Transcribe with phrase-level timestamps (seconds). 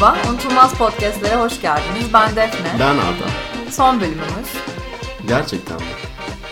[0.00, 2.12] Merhaba, Unutulmaz Podcast'lere hoş geldiniz.
[2.14, 2.68] Ben Defne.
[2.80, 3.24] Ben Arda.
[3.70, 4.48] Son bölümümüz.
[5.28, 5.82] Gerçekten mi?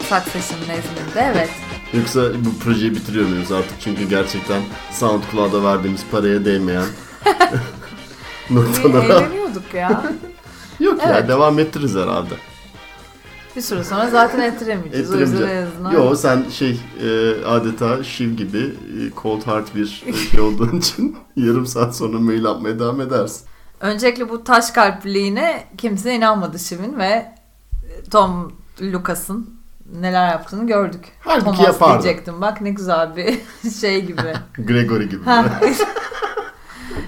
[0.01, 1.51] Succession nezdinde, evet.
[1.93, 3.81] Yoksa bu projeyi bitiriyor muyuz artık?
[3.81, 6.85] Çünkü gerçekten SoundCloud'a verdiğimiz paraya değmeyen
[8.51, 9.05] noktalara...
[9.21, 10.03] Eğleniyorduk ya.
[10.81, 11.29] Yok ya Evet.
[11.29, 12.35] devam ettiririz herhalde.
[13.57, 15.11] Bir süre sonra zaten ettiremeyeceğiz.
[15.11, 15.69] O yüzden en Ettiremeyeceğim.
[15.73, 15.93] azından.
[15.93, 19.87] Yo sen şey e, adeta Shiv gibi e, cold heart bir
[20.31, 23.47] şey olduğun için yarım saat sonra mail atmaya devam edersin.
[23.81, 27.33] Öncelikle bu taş kalpliliğine kimse inanmadı Şiv'in ve
[28.11, 29.51] Tom Lucas'ın
[30.01, 31.05] neler yaptığını gördük.
[31.21, 32.03] Halbuki Thomas yapardı.
[32.03, 32.41] diyecektim.
[32.41, 33.39] Bak ne güzel bir
[33.81, 34.33] şey gibi.
[34.67, 35.23] Gregory gibi.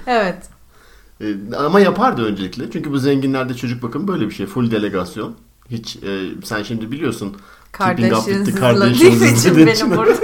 [0.07, 0.49] Evet.
[1.21, 2.71] E, ama yapardı öncelikle.
[2.71, 4.45] Çünkü bu zenginlerde çocuk bakımı böyle bir şey.
[4.45, 5.35] Full delegasyon.
[5.71, 7.37] Hiç e, sen şimdi biliyorsun.
[7.71, 10.19] Kardashians Kardashians için benim burada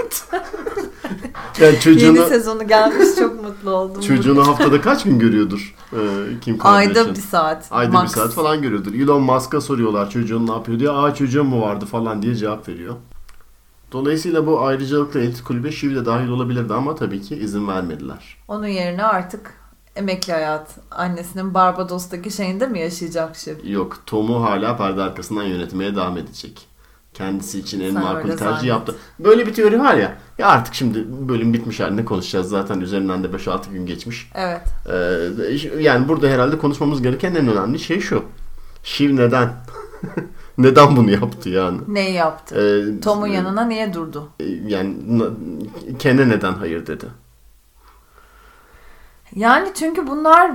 [1.61, 4.01] Yani çocuğunu, yeni sezonu gelmiş çok mutlu oldum.
[4.01, 5.99] çocuğunu haftada kaç gün görüyordur e,
[6.41, 7.05] Kim Kardashian?
[7.05, 7.67] Ayda bir saat.
[7.71, 8.03] Ayda max.
[8.03, 8.93] bir saat falan görüyordur.
[8.93, 10.89] Elon Musk'a soruyorlar çocuğun ne yapıyor diye.
[10.89, 12.95] Aa çocuğum mu vardı falan diye cevap veriyor.
[13.91, 18.37] Dolayısıyla bu ayrıcalıklı elit kulübe Şiv de dahil olabilirdi ama tabii ki izin vermediler.
[18.47, 19.53] Onun yerine artık
[19.95, 20.67] emekli hayat.
[20.91, 23.71] Annesinin Barbados'taki şeyinde mi yaşayacak şimdi?
[23.71, 26.67] Yok Tom'u hala perde arkasından yönetmeye devam edecek.
[27.13, 28.63] Kendisi için en Sen makul tercih zannet.
[28.63, 28.95] yaptı.
[29.19, 30.17] Böyle bir teori var ya.
[30.37, 32.49] Ya artık şimdi bölüm bitmiş halinde konuşacağız.
[32.49, 34.31] Zaten üzerinden de 5-6 gün geçmiş.
[34.35, 34.61] Evet.
[34.89, 38.23] Ee, yani burada herhalde konuşmamız gereken en önemli şey şu.
[38.83, 39.53] Shiv neden?
[40.57, 41.77] neden bunu yaptı yani?
[41.87, 42.55] Neyi yaptı?
[42.55, 44.29] Ee, Tom'un yanına niye durdu?
[44.39, 44.95] e, Yani
[45.99, 47.05] Ken'e neden hayır dedi?
[49.35, 50.51] Yani çünkü bunlar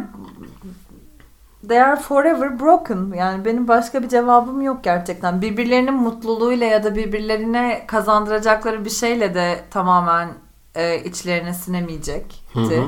[1.68, 3.12] they are forever broken.
[3.16, 5.42] Yani benim başka bir cevabım yok gerçekten.
[5.42, 10.28] Birbirlerinin mutluluğuyla ya da birbirlerine kazandıracakları bir şeyle de tamamen
[10.74, 12.36] e, içlerine sinemeyecekti.
[12.52, 12.86] Hı hı.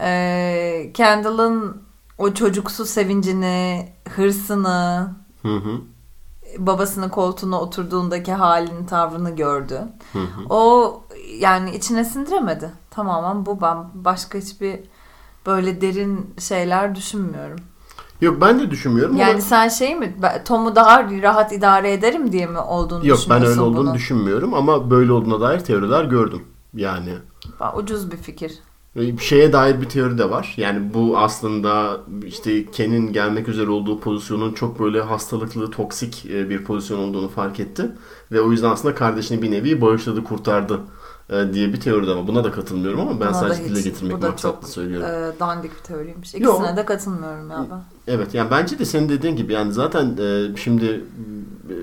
[0.00, 1.82] E, Kendall'ın
[2.18, 5.10] o çocuksu sevincini, hırsını,
[5.42, 5.80] Hı hı.
[6.58, 9.80] Babasının koltuğuna oturduğundaki halini, tavrını gördü.
[10.12, 10.44] Hı hı.
[10.48, 11.02] O
[11.38, 12.70] yani içine sindiremedi.
[12.90, 14.80] Tamamen bu ben başka hiçbir
[15.46, 17.58] böyle derin şeyler düşünmüyorum.
[18.20, 22.46] Yok ben de düşünmüyorum Yani ama sen şey mi Tom'u daha rahat idare ederim diye
[22.46, 23.94] mi olduğunu yok ben öyle olduğunu bunu?
[23.94, 26.42] düşünmüyorum ama böyle olduğuna dair teoriler gördüm.
[26.74, 27.12] Yani
[27.76, 28.58] Ucuz bir fikir.
[28.96, 30.54] E, şeye dair bir teori de var.
[30.56, 36.64] Yani bu aslında işte Ken'in gelmek üzere olduğu pozisyonun çok böyle hastalıklı, toksik e, bir
[36.64, 37.90] pozisyon olduğunu fark etti.
[38.32, 40.80] Ve o yüzden aslında kardeşini bir nevi bağışladı, kurtardı
[41.30, 42.26] e, diye bir teori de var.
[42.26, 45.08] Buna da katılmıyorum ama ben Buna sadece dile getirmek bu da maksatlı çok, söylüyorum.
[45.08, 46.34] Ee, dandik bir teoriymiş.
[46.34, 46.58] Yok.
[46.58, 47.82] İkisine de katılmıyorum ya ben.
[48.14, 51.04] Evet yani bence de senin dediğin gibi yani zaten e, şimdi
[51.70, 51.74] e,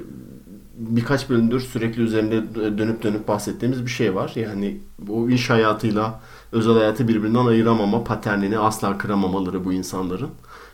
[0.78, 4.32] birkaç bölümdür sürekli üzerinde dönüp dönüp bahsettiğimiz bir şey var.
[4.36, 10.30] Yani bu iş hayatıyla özel hayatı birbirinden ayıramama paternini asla kıramamaları bu insanların.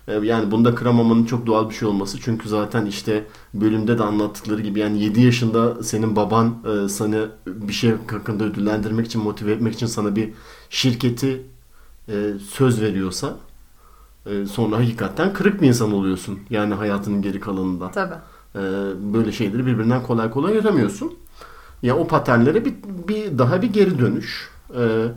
[0.08, 2.20] E, Yani bunda kıramamanın çok doğal bir şey olması.
[2.22, 6.56] Çünkü zaten işte bölümde de anlattıkları gibi yani 7 yaşında senin baban
[6.86, 7.18] e, sana
[7.48, 10.34] bir şey hakkında ödüllendirmek için motive etmek için sana bir
[10.70, 11.46] şirketi
[12.10, 13.38] e, söz veriyorsa
[14.30, 16.40] ee, sonra hakikaten kırık bir insan oluyorsun.
[16.50, 17.92] Yani hayatının geri kalanında.
[17.92, 18.14] Tabii.
[18.56, 18.60] Ee,
[19.14, 21.14] böyle şeyleri birbirinden kolay kolay ayıramıyorsun.
[21.82, 22.74] Ya o paternlere bir,
[23.08, 24.50] bir daha bir geri dönüş.
[24.78, 25.08] Ee,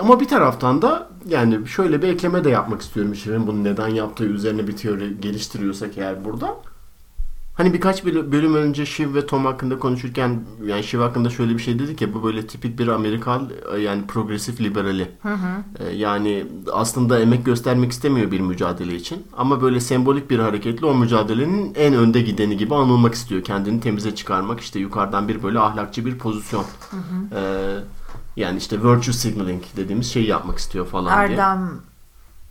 [0.00, 3.14] ama bir taraftan da yani şöyle bir ekleme de yapmak istiyorum.
[3.14, 6.56] Şirin bunu neden yaptığı üzerine bir teori geliştiriyorsak eğer burada.
[7.56, 11.58] Hani birkaç böl- bölüm önce Shiv ve Tom hakkında konuşurken yani Shiv hakkında şöyle bir
[11.62, 13.48] şey dedik ya bu böyle tipik bir Amerikan
[13.80, 15.08] yani progresif liberali.
[15.78, 19.22] Ee, Yani aslında emek göstermek istemiyor bir mücadele için.
[19.36, 23.44] Ama böyle sembolik bir hareketle o mücadelenin en önde gideni gibi anılmak istiyor.
[23.44, 26.64] Kendini temize çıkarmak işte yukarıdan bir böyle ahlakçı bir pozisyon.
[27.34, 27.76] Ee,
[28.36, 31.38] yani işte virtue signaling dediğimiz şeyi yapmak istiyor falan diye.
[31.38, 31.70] Erdem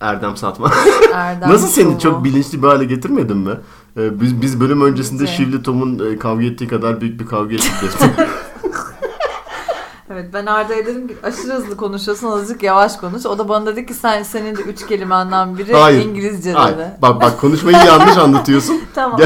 [0.02, 0.72] Erdem satma.
[1.14, 3.52] Erdem Nasıl seni çok bilinçli bir hale getirmedin mi?
[3.98, 5.36] Ee, biz, biz bölüm öncesinde Şey.
[5.36, 7.72] Şivli Tom'un e, kavga ettiği kadar büyük bir kavga ettik.
[10.14, 13.26] Evet ben Arda'ya dedim ki aşırı hızlı konuşuyorsun azıcık yavaş konuş.
[13.26, 16.06] O da bana dedi ki sen senin de üç kelimenden biri Hayır.
[16.06, 16.78] İngilizce Hayır.
[16.78, 16.92] dedi.
[17.02, 18.82] Bak bak konuşmayı yanlış anlatıyorsun.
[18.96, 19.20] Tamam.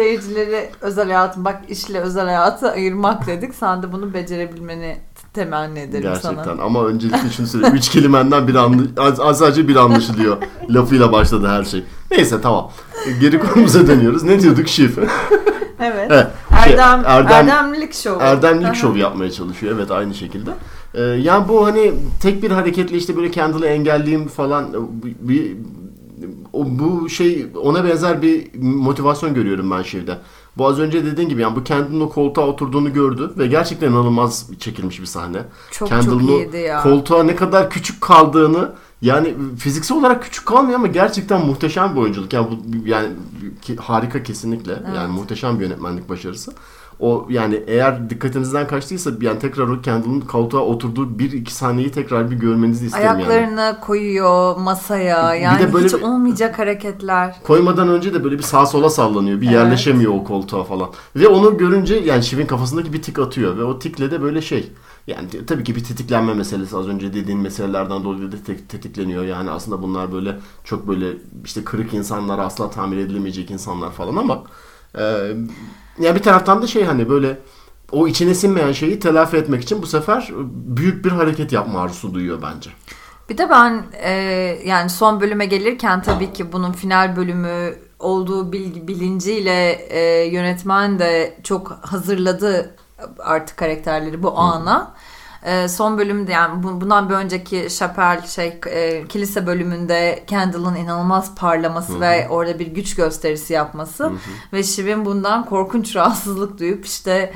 [0.00, 3.54] Seyircileri özel hayatım bak işle özel hayatı ayırmak dedik.
[3.54, 4.96] Sen de bunu becerebilmeni
[5.34, 6.62] temenni ederim Gerçekten sana.
[6.62, 7.76] ama öncelikle şunu söyleyeyim.
[7.76, 10.36] Üç kelimenden bir anlı az, az sadece bir anlaşılıyor.
[10.70, 11.84] Lafıyla başladı her şey.
[12.10, 12.70] Neyse tamam.
[13.20, 14.22] Geri konumuza dönüyoruz.
[14.22, 14.98] Ne diyorduk şif?
[15.80, 16.08] Evet.
[16.10, 16.26] Evet.
[16.64, 18.20] Şey, Erdem, Erdem- Erdemlik şovu.
[18.20, 18.74] Erdemlik Aha.
[18.74, 19.74] şov yapmaya çalışıyor.
[19.76, 20.50] Evet aynı şekilde.
[20.94, 24.66] Ee, yani bu hani tek bir hareketle işte böyle kendini engelleyeyim falan
[25.20, 25.56] bir
[26.52, 30.18] o, bu şey ona benzer bir motivasyon görüyorum ben Şiv'de.
[30.58, 34.50] Bu az önce dediğin gibi yani bu kendinin o koltuğa oturduğunu gördü ve gerçekten inanılmaz
[34.58, 35.38] çekilmiş bir sahne.
[35.70, 36.82] Çok Kendall'ın çok iyiydi ya.
[36.82, 38.72] koltuğa ne kadar küçük kaldığını
[39.02, 42.32] Yani fiziksel olarak küçük kalmıyor ama gerçekten muhteşem bir oyunculuk.
[42.32, 43.08] Yani bu yani
[43.78, 44.72] harika kesinlikle.
[44.72, 44.96] Evet.
[44.96, 46.52] Yani muhteşem bir yönetmenlik başarısı.
[47.00, 52.30] O yani eğer dikkatinizden kaçtıysa yani tekrar o Kendall'ın koltuğa oturduğu bir iki saniyeyi tekrar
[52.30, 53.16] bir görmenizi isterim yani.
[53.26, 55.32] Ayaklarını koyuyor masaya.
[55.34, 57.36] Bir Yani de böyle hiç bir- olmayacak hareketler.
[57.44, 59.40] Koymadan önce de böyle bir sağa sola sallanıyor.
[59.40, 59.54] Bir Evet.
[59.54, 60.88] yerleşemiyor o koltuğa falan.
[61.16, 63.58] Ve onu görünce yani Şiv'in kafasındaki bir tik atıyor.
[63.58, 64.72] Ve o tikle de böyle şey.
[65.06, 69.24] Yani tabii ki bir tetiklenme meselesi az önce dediğin meselelerden dolayı da te- tetikleniyor.
[69.24, 71.06] Yani aslında bunlar böyle çok böyle
[71.44, 74.42] işte kırık insanlar asla tamir edilemeyecek insanlar falan ama
[74.98, 75.32] e,
[75.98, 77.38] yani bir taraftan da şey hani böyle
[77.92, 82.42] o içine sinmeyen şeyi telafi etmek için bu sefer büyük bir hareket yapma arzusu duyuyor
[82.42, 82.70] bence.
[83.28, 84.12] Bir de ben e,
[84.64, 91.38] yani son bölüme gelirken tabii ki bunun final bölümü olduğu bilgi, bilinciyle e, yönetmen de
[91.42, 92.76] çok hazırladı
[93.18, 94.94] artık karakterleri bu ana.
[95.46, 101.34] E, son bölümde yani bu- bundan bir önceki Chappelle şey e, kilise bölümünde Kendall'ın inanılmaz
[101.34, 104.12] parlaması ve orada bir güç gösterisi yapması.
[104.52, 107.32] Ve Shiv'in bundan korkunç rahatsızlık duyup işte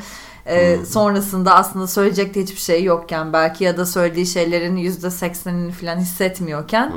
[0.46, 5.72] e, sonrasında aslında söyleyecek de hiçbir şey yokken belki ya da söylediği şeylerin yüzde seksenini
[5.72, 6.92] falan hissetmiyorken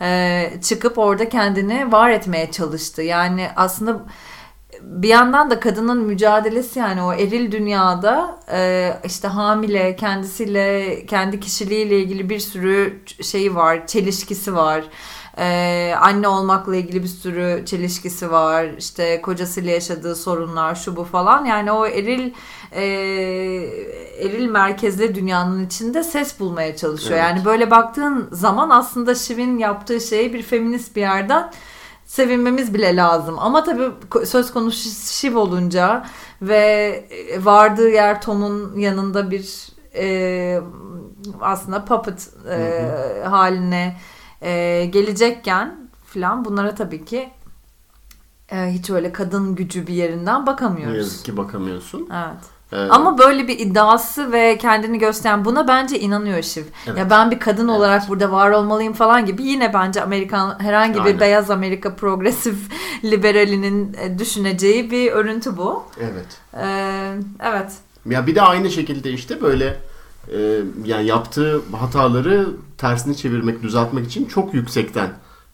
[0.00, 3.02] e, çıkıp orada kendini var etmeye çalıştı.
[3.02, 4.02] Yani aslında
[4.82, 12.00] bir yandan da kadının mücadelesi yani o eril dünyada e, işte hamile kendisiyle kendi kişiliğiyle
[12.00, 14.84] ilgili bir sürü şeyi var çelişkisi var.
[15.38, 18.66] E, anne olmakla ilgili bir sürü çelişkisi var.
[18.78, 21.44] İşte kocasıyla yaşadığı sorunlar şu bu falan.
[21.44, 22.32] Yani o eril
[22.72, 22.84] e,
[24.20, 27.20] eril merkezli dünyanın içinde ses bulmaya çalışıyor.
[27.20, 27.30] Evet.
[27.30, 31.50] yani böyle baktığın zaman aslında Şiv'in yaptığı şeyi bir feminist bir yerden
[32.06, 33.36] sevinmemiz bile lazım.
[33.38, 33.90] Ama tabii
[34.26, 36.06] söz konusu Shiv olunca
[36.42, 36.56] ve
[37.10, 40.60] e, vardığı yer Tom'un yanında bir e,
[41.40, 43.96] aslında puppet e, haline
[44.42, 47.30] e, gelecekken filan bunlara tabii ki
[48.52, 50.96] e, hiç öyle kadın gücü bir yerinden Ne bakamıyoruz.
[50.96, 52.08] yazık ki bakamıyorsun.
[52.14, 52.44] Evet.
[52.72, 56.62] Ee, Ama böyle bir iddiası ve kendini gösteren buna bence inanıyor Shiv.
[56.86, 56.98] Evet.
[56.98, 61.04] Ya ben bir kadın olarak burada var olmalıyım falan gibi yine bence Amerikan herhangi bir
[61.04, 61.20] Aynen.
[61.20, 62.56] beyaz Amerika progresif
[63.04, 65.84] liberalinin e, düşüneceği bir örüntü bu.
[66.00, 66.26] evet.
[66.58, 67.72] Ee, evet.
[68.06, 69.76] Ya bir de aynı şekilde işte böyle
[70.32, 72.48] e, yani yaptığı hataları
[72.78, 75.10] tersini çevirmek, düzeltmek için çok yüksekten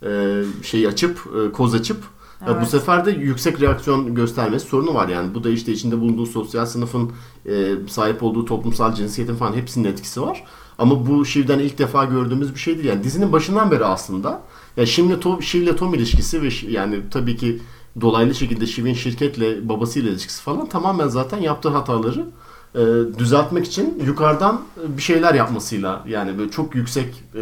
[0.06, 2.04] e, şeyi açıp, e, koz açıp
[2.44, 2.68] e, bu Evet.
[2.68, 5.34] sefer de yüksek reaksiyon göstermesi sorunu var yani.
[5.34, 7.12] Bu da işte içinde bulunduğu sosyal sınıfın
[7.46, 10.44] e, sahip olduğu toplumsal cinsiyetin falan hepsinin etkisi var.
[10.78, 12.86] Ama bu Shiv'den ilk defa gördüğümüz bir şey değil.
[12.88, 14.42] Yani dizinin başından beri aslında
[14.76, 17.58] ya Shiv'le Tom, Shiv'le Tom ilişkisi ve yani tabii ki
[18.00, 22.26] dolaylı şekilde Shiv'in şirketle babasıyla ilişkisi falan tamamen zaten yaptığı hataları
[22.74, 22.80] e,
[23.19, 27.40] düzeltmek için yukarıdan e, bir şeyler yapmasıyla yani böyle çok yüksek e,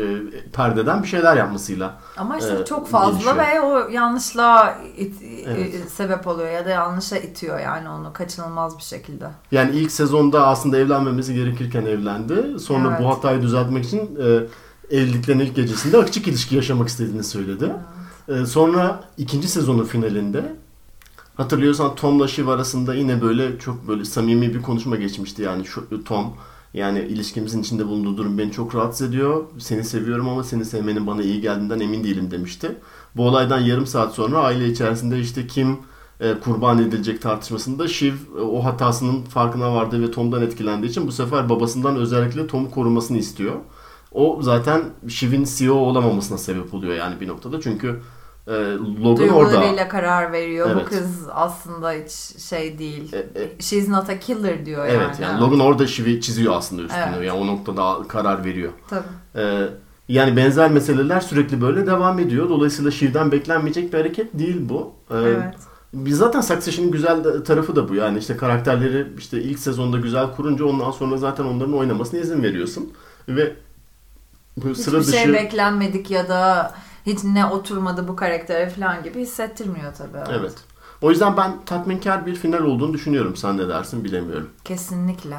[0.53, 3.37] perdeden bir şeyler yapmasıyla Ama işte Ee, çok fazla gelişiyor.
[3.37, 5.75] ve o yanlışlığa it- Evet.
[5.75, 9.27] e, sebep oluyor ya da yanlışa itiyor yani onu kaçınılmaz bir şekilde.
[9.53, 12.59] Yani ilk sezonda aslında evlenmemesi gerekirken evlendi.
[12.61, 13.01] Sonra Evet.
[13.01, 14.41] bu hatayı düzeltmek için e,
[14.97, 17.73] evliliklerin ilk gecesinde açık ilişki yaşamak istediğini söyledi.
[18.29, 20.57] E, sonra ikinci sezonun finalinde
[21.41, 25.43] hatırlıyorsan Tom'la Shiv arasında yine böyle çok böyle samimi bir konuşma geçmişti.
[25.43, 26.35] Yani şu, Tom
[26.75, 29.45] yani ilişkimizin içinde bulunduğu durum beni çok rahatsız ediyor.
[29.59, 32.77] Seni seviyorum ama seni sevmenin bana iyi geldiğinden emin değilim demişti.
[33.17, 35.79] Bu olaydan yarım saat sonra aile içerisinde işte kim
[36.21, 41.13] e, kurban edilecek tartışmasında Shiv e, o hatasının farkına vardı ve Tom'dan etkilendiği için bu
[41.13, 43.55] sefer babasından özellikle Tom'u korumasını istiyor.
[44.13, 47.61] O zaten Shiv'in CEO olamamasına sebep oluyor yani bir noktada.
[47.61, 48.01] Çünkü
[48.47, 49.53] e, Logan orada.
[49.53, 50.71] Duygularıyla karar veriyor.
[50.73, 50.85] Evet.
[50.85, 53.13] Bu kız aslında hiç şey değil.
[53.13, 54.97] E, e, She's not a killer diyor yani.
[54.97, 57.03] Evet yani Logan orada Shiv'i çiziyor aslında üstünü.
[57.17, 57.27] Evet.
[57.27, 58.73] Yani o noktada karar veriyor.
[58.91, 59.03] Tabii.
[59.37, 59.69] Ee,
[60.09, 62.49] yani benzer meseleler sürekli böyle devam ediyor.
[62.49, 64.93] Dolayısıyla Shiv'den beklenmeyecek bir hareket değil bu.
[65.11, 65.55] Ee, Evet.
[65.95, 67.95] Biz zaten Succession'ın güzel tarafı da bu.
[67.95, 72.93] Yani işte karakterleri işte ilk sezonda güzel kurunca ondan sonra zaten onların oynamasına izin veriyorsun.
[73.29, 73.53] Ve
[74.57, 76.75] bu sıra Hiçbir dışı şey beklenmedik ya da
[77.07, 80.33] hiç ne oturmadı bu karaktere falan gibi hissettirmiyor tabii.
[80.39, 80.55] Evet.
[81.03, 83.37] O yüzden ben tatminkar bir final olduğunu düşünüyorum.
[83.37, 84.51] Sen ne dersin bilemiyorum.
[84.65, 85.37] Kesinlikle.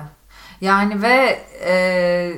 [0.62, 2.34] Yani ve e,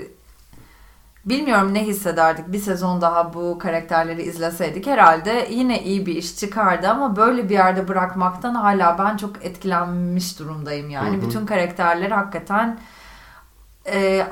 [1.25, 6.88] bilmiyorum ne hissederdik bir sezon daha bu karakterleri izleseydik herhalde yine iyi bir iş çıkardı
[6.88, 11.18] ama böyle bir yerde bırakmaktan hala ben çok etkilenmiş durumdayım yani.
[11.18, 11.27] Hı hı.
[11.27, 12.80] Bütün karakterler hakikaten
[13.85, 14.27] e, e,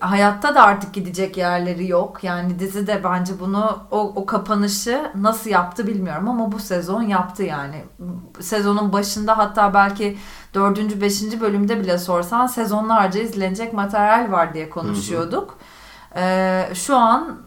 [0.00, 2.24] hayatta da artık gidecek yerleri yok.
[2.24, 7.42] Yani dizi de bence bunu o, o kapanışı nasıl yaptı bilmiyorum ama bu sezon yaptı
[7.42, 7.84] yani.
[8.40, 10.18] Sezonun başında hatta belki
[10.54, 15.58] dördüncü, beşinci bölümde bile sorsan sezonlarca izlenecek materyal var diye konuşuyorduk.
[16.16, 17.38] Ee, şu an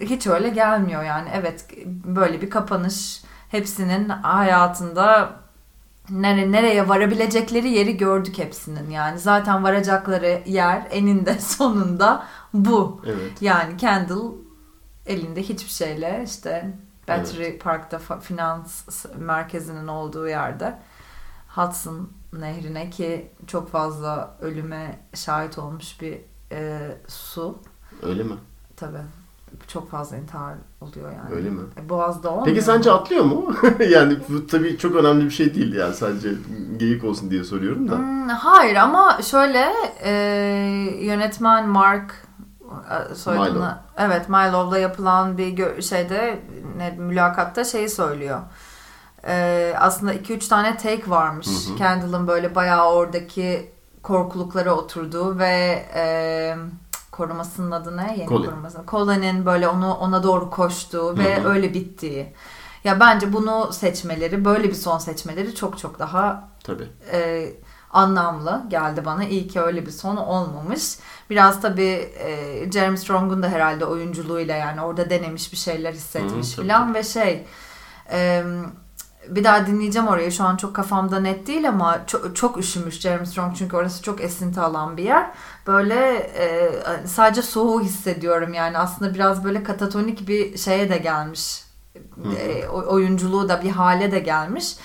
[0.00, 1.28] hiç öyle gelmiyor yani.
[1.34, 5.30] Evet böyle bir kapanış hepsinin hayatında
[6.10, 9.18] nere, nereye varabilecekleri yeri gördük hepsinin yani.
[9.18, 13.02] Zaten varacakları yer eninde sonunda bu.
[13.06, 13.42] Evet.
[13.42, 14.32] Yani Kendall
[15.06, 16.74] elinde hiçbir şeyle işte
[17.08, 20.78] Battery Park'ta fa- finans merkezinin olduğu yerde
[21.48, 26.18] Hudson nehrine ki çok fazla ölüme şahit olmuş bir
[26.52, 27.58] e, su.
[28.02, 28.34] Öyle mi?
[28.76, 29.02] Tabii.
[29.68, 31.34] Çok fazla intihar oluyor yani.
[31.34, 31.60] Öyle mi?
[31.80, 32.46] E, Boğaz'da olmuyor.
[32.46, 33.54] Peki sence atlıyor mu?
[33.90, 36.30] yani bu tabii çok önemli bir şey değil yani sadece
[36.76, 37.96] geyik olsun diye soruyorum da.
[37.96, 39.72] Hmm, hayır ama şöyle
[40.04, 40.12] e,
[41.00, 42.14] yönetmen Mark
[43.10, 43.68] e, soyadını Milo.
[43.98, 46.38] evet Milo'la yapılan bir şeyde
[46.76, 48.40] ne, mülakatta şeyi söylüyor.
[49.26, 51.46] E, aslında 2-3 tane take varmış.
[51.46, 51.76] Hı hı.
[51.76, 56.56] Kendall'ın böyle bayağı oradaki korkuluklara oturduğu ve e,
[57.20, 58.14] korumasının adı ne?
[58.18, 58.44] Yeni Colin.
[58.50, 58.78] koruması.
[58.88, 61.48] Colin'in böyle onu ona doğru koştuğu ve Hı hı.
[61.48, 62.32] öyle bittiği.
[62.84, 66.88] Ya bence bunu seçmeleri, böyle bir son seçmeleri çok çok daha Tabii.
[67.12, 67.46] e,
[67.90, 69.24] anlamlı geldi bana.
[69.24, 70.96] İyi ki öyle bir son olmamış.
[71.30, 76.62] Biraz tabii e, Jeremy Strong'un da herhalde oyunculuğuyla yani orada denemiş bir şeyler hissetmiş Hı
[76.62, 77.46] hı, tabii, ve şey
[78.12, 78.44] e,
[79.28, 80.32] bir daha dinleyeceğim orayı.
[80.32, 84.20] Şu an çok kafamda net değil ama çok, çok üşümüş Jeremy Strong çünkü orası çok
[84.20, 85.30] esinti alan bir yer.
[85.66, 86.72] Böyle e,
[87.06, 91.64] sadece soğuğu hissediyorum yani aslında biraz böyle katatonik bir şeye de gelmiş.
[92.38, 94.76] E, oyunculuğu da bir hale de gelmiş.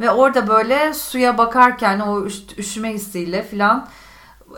[0.00, 3.88] Ve orada böyle suya bakarken o üş- üşüme hissiyle filan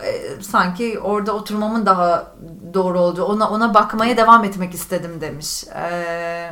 [0.05, 2.33] e, sanki orada oturmamın daha
[2.75, 5.65] doğru olduğu ona ona bakmaya devam etmek istedim demiş.
[5.65, 6.51] E,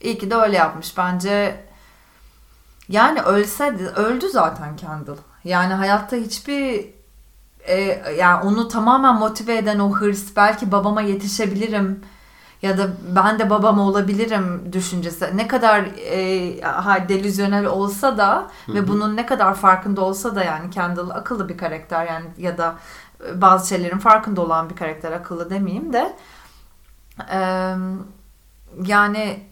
[0.00, 0.98] iyi ki de öyle yapmış.
[0.98, 1.65] Bence
[2.88, 3.64] yani ölse
[3.96, 5.16] öldü zaten Kendall.
[5.44, 6.86] Yani hayatta hiçbir
[7.60, 7.80] e,
[8.18, 12.00] yani onu tamamen motive eden o hırs belki babama yetişebilirim
[12.62, 15.36] ya da ben de babam olabilirim düşüncesi.
[15.36, 20.70] Ne kadar e, ha, delüzyonel olsa da ve bunun ne kadar farkında olsa da yani
[20.70, 22.74] Kendall akıllı bir karakter yani ya da
[23.28, 26.16] e, bazı şeylerin farkında olan bir karakter akıllı demeyeyim de.
[27.32, 27.38] E,
[28.84, 29.46] yani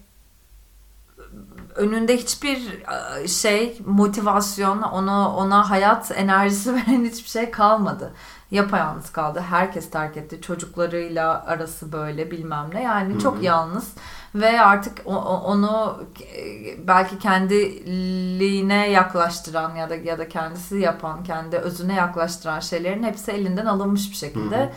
[1.75, 2.83] önünde hiçbir
[3.23, 8.13] e, şey motivasyon onu ona hayat enerjisi veren hiçbir şey kalmadı.
[8.51, 9.43] Yapayalnız kaldı.
[9.49, 10.41] Herkes terk etti.
[10.41, 12.83] Çocuklarıyla arası böyle bilmem ne.
[12.83, 13.93] Yani Hı çok yalnız
[14.35, 16.03] ve artık onu
[16.35, 23.31] e, belki kendiliğine yaklaştıran ya da ya da kendisi yapan, kendi özüne yaklaştıran şeylerin hepsi
[23.31, 24.73] elinden alınmış bir şekilde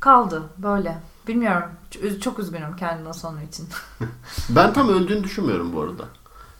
[0.00, 0.98] kaldı böyle.
[1.30, 1.68] Bilmiyorum.
[2.20, 3.66] Çok üzgünüm kendine sonu için.
[4.48, 6.04] Ben tam öldüğünü düşünmüyorum bu arada.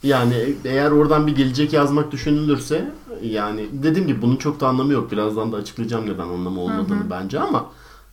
[0.03, 2.91] Yani eğer oradan bir gelecek yazmak düşünülürse
[3.23, 5.12] yani dediğim gibi bunun çok da anlamı yok.
[5.12, 7.67] Birazdan da açıklayacağım neden anlamı olmadığını bence ama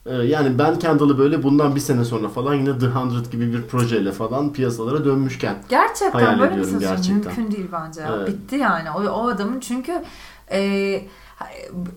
[0.06, 3.62] e, yani ben Kendall'ı böyle bundan bir sene sonra falan yine The 100 gibi bir
[3.62, 7.16] projeyle falan piyasalara dönmüşken Gerçekten Hayal böyle bir ediyorum sözü gerçekten.
[7.16, 8.02] mümkün değil bence.
[8.02, 8.16] ya.
[8.16, 8.28] Evet.
[8.28, 8.92] Bitti yani.
[8.92, 10.04] O, o adamın çünkü
[10.52, 11.02] e,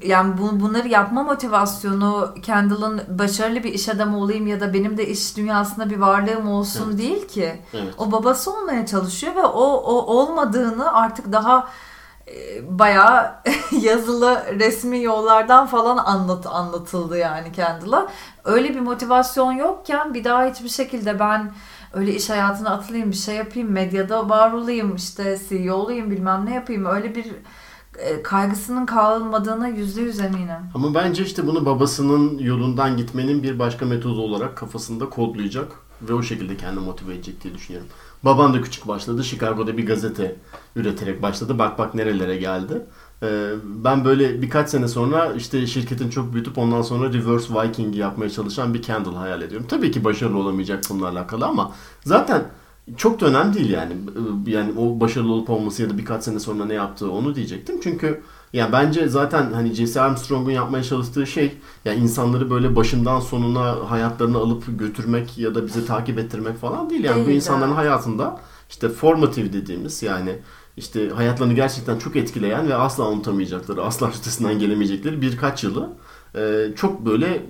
[0.02, 5.06] yani bu, bunları yapma motivasyonu Kendall'ın başarılı bir iş adamı olayım ya da benim de
[5.06, 6.98] iş dünyasında bir varlığım olsun Evet.
[6.98, 7.62] değil ki.
[7.74, 7.94] evet.
[7.98, 11.68] O babası olmaya çalışıyor ve o, o olmadığını artık daha
[12.28, 13.34] e, bayağı
[13.80, 18.08] yazılı resmi yollardan falan anlat anlatıldı yani Kendall'a.
[18.44, 21.52] Öyle bir motivasyon yokken bir daha hiçbir şekilde ben
[21.92, 26.54] öyle iş hayatına atılayım bir şey yapayım medyada var olayım işte CEO olayım bilmem ne
[26.54, 27.26] yapayım öyle bir
[28.22, 30.60] kaygısının kalmadığına yüzde yüz eminim.
[30.74, 36.22] Ama bence işte bunu babasının yolundan gitmenin bir başka metodu olarak kafasında kodlayacak ve o
[36.22, 37.88] şekilde kendini motive edecek diye düşünüyorum.
[38.24, 39.24] Baban da küçük başladı.
[39.24, 40.36] Chicago'da bir gazete
[40.76, 41.58] üreterek başladı.
[41.58, 42.82] Bak bak nerelere geldi.
[43.22, 48.30] Ee, ben böyle birkaç sene sonra işte şirketin çok büyütüp ondan sonra reverse Viking yapmaya
[48.30, 49.66] çalışan bir Kendall hayal ediyorum.
[49.70, 51.72] Tabii ki başarılı olamayacak bununla alakalı ama
[52.04, 52.44] zaten
[52.96, 53.92] çok da önemli değil yani.
[54.46, 57.80] Yani o başarılı olup olması ya da birkaç sene sonra ne yaptığı onu diyecektim.
[57.82, 61.52] Çünkü yani bence zaten hani Jesse Armstrong'un yapmaya çalıştığı şey
[61.84, 67.04] yani insanları böyle başından sonuna hayatlarını alıp götürmek ya da bizi takip ettirmek falan değil.
[67.04, 67.78] Yani bu Değil, insanların evet.
[67.78, 70.38] hayatında işte formative dediğimiz yani
[70.76, 75.90] işte hayatlarını gerçekten çok etkileyen ve asla unutamayacakları, asla üstesinden gelemeyecekleri birkaç yılı
[76.34, 77.42] e, çok böyle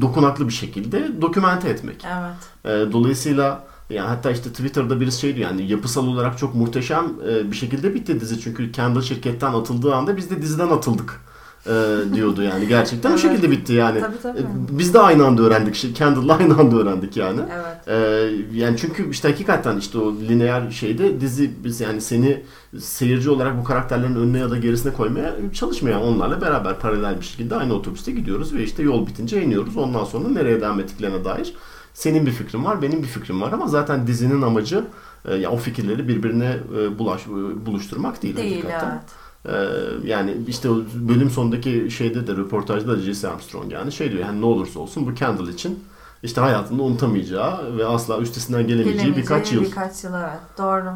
[0.00, 2.04] dokunaklı bir şekilde dokümente etmek.
[2.04, 2.36] Evet.
[2.64, 7.50] E, dolayısıyla yani hatta işte Twitter'da birisi şey diyor yani yapısal olarak çok muhteşem e,
[7.50, 8.40] bir şekilde bitti dizi.
[8.40, 11.20] Çünkü Kendall şirketten atıldığı anda biz de diziden atıldık
[11.66, 11.72] e,
[12.14, 12.68] diyordu yani.
[12.68, 13.22] Gerçekten o Evet.
[13.22, 14.00] şekilde bitti yani.
[14.00, 14.38] Tabii, tabii.
[14.38, 15.96] E, Biz de aynı anda öğrendik.
[15.96, 17.40] Kendall'la aynı anda öğrendik yani.
[17.86, 18.48] Evet.
[18.54, 22.42] Yani çünkü işte hakikaten işte o lineer şeyde dizi biz yani seni
[22.78, 26.00] seyirci olarak bu karakterlerin önüne ya da gerisine koymaya çalışmıyor.
[26.00, 29.76] Yani onlarla beraber paralel bir şekilde aynı otobüste gidiyoruz ve işte yol bitince iniyoruz.
[29.76, 31.54] Ondan sonra nereye devam ettiklerine dair
[31.94, 34.84] Senin bir fikrin var, benim bir fikrim var ama zaten dizinin amacı
[35.24, 38.90] e, ya o fikirleri birbirine e, bulaş, e, buluşturmak değil, Değil hakikaten.
[38.92, 39.24] evet.
[39.48, 44.40] Ee, yani işte bölüm sonundaki şeyde de röportajda da Jesse Armstrong yani şey diyor yani
[44.40, 45.84] ne olursa olsun bu Kendall için
[46.22, 49.62] işte hayatında unutamayacağı ve asla üstesinden gelemeyeceği Gelemeyeceği birkaç yıl.
[49.62, 50.40] Birkaç yıl evet.
[50.58, 50.92] Doğru.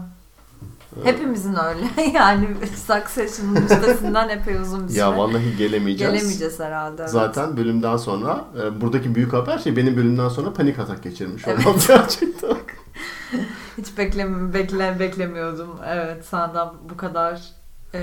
[1.05, 2.11] Hepimizin öyle.
[2.15, 2.49] yani
[2.87, 5.01] Succession'ın üstesinden epey uzun bir süre.
[5.01, 6.13] Ya vallahi gelemeyeceğiz.
[6.13, 7.03] Gelemeyeceğiz herhalde.
[7.03, 7.11] evet.
[7.11, 11.67] Zaten bölümden sonra e, buradaki büyük haber şey benim bölümden sonra panik atak geçirmiş Evet.
[11.67, 12.51] olmam gerçekten.
[13.79, 15.69] Hiç beklem bekle beklemiyordum.
[15.89, 17.43] Evet senden bu kadar
[17.95, 18.01] e,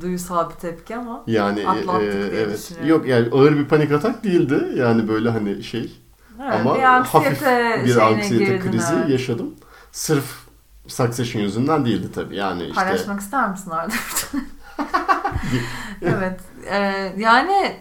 [0.00, 2.72] duysal bir tepki ama Yani Atlattık e, diye evet.
[2.86, 4.68] Yok yani ağır bir panik atak değildi.
[4.76, 5.92] Yani böyle hani şey
[6.42, 7.42] evet, ama bir hafif
[7.84, 9.08] bir anksiyete krizi evet.
[9.08, 9.54] yaşadım.
[9.92, 10.43] Sırf
[10.86, 12.36] Succession yüzünden değildi tabii.
[12.36, 13.94] Yani işte Paylaşmak ister misin Arda?
[16.02, 16.40] evet.
[16.70, 16.76] e,
[17.18, 17.76] yani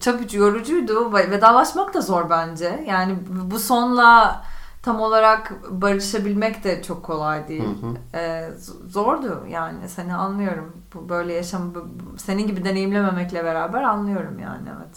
[0.00, 1.12] tabii yorucuydu.
[1.12, 2.84] Vedalaşmak da zor bence.
[2.88, 4.42] Yani bu sonla
[4.82, 7.64] tam olarak barışabilmek de çok kolay değil.
[7.80, 8.18] Hı hı.
[8.18, 8.50] E,
[8.86, 9.88] zordu yani.
[9.88, 10.76] Seni anlıyorum.
[10.94, 11.74] Bu böyle yaşam
[12.16, 14.96] senin gibi deneyimlememekle beraber anlıyorum yani evet.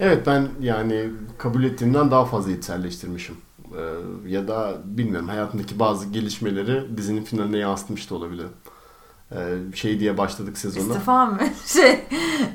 [0.00, 3.36] Evet ben yani kabul ettiğimden daha fazla içselleştirmişim.
[3.76, 8.46] Ee, ya da bilmiyorum hayatımdaki bazı gelişmeleri dizinin finaline yansıtmış da olabilir.
[9.32, 10.82] Ee, şey diye başladık sezona.
[10.82, 11.38] İstifa mı?
[11.66, 12.04] Şey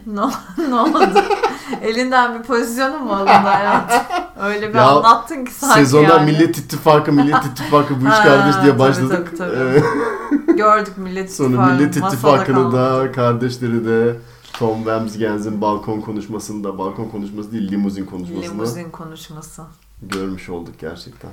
[0.06, 0.22] ne,
[0.70, 1.20] ne oldu?
[1.82, 4.06] Elinden bir pozisyonu mu alındı hayat?
[4.42, 6.32] Öyle bir Ya, anlattın ki sanki Sezona yani.
[6.32, 9.34] Millet İttifakı, Millet İttifakı bu üç kardeş diye tabii, başladık.
[9.38, 9.84] tabii, tabii.
[10.50, 14.16] Ee, Gördük Millet Sonra İttifakı Millet masada İttifakı'nı da kardeşleri de
[14.54, 19.62] Tom Wamsgens'in balkon konuşmasında, balkon konuşması değil limuzin konuşmasını Limuzin konuşması.
[20.02, 21.32] Görmüş olduk gerçekten.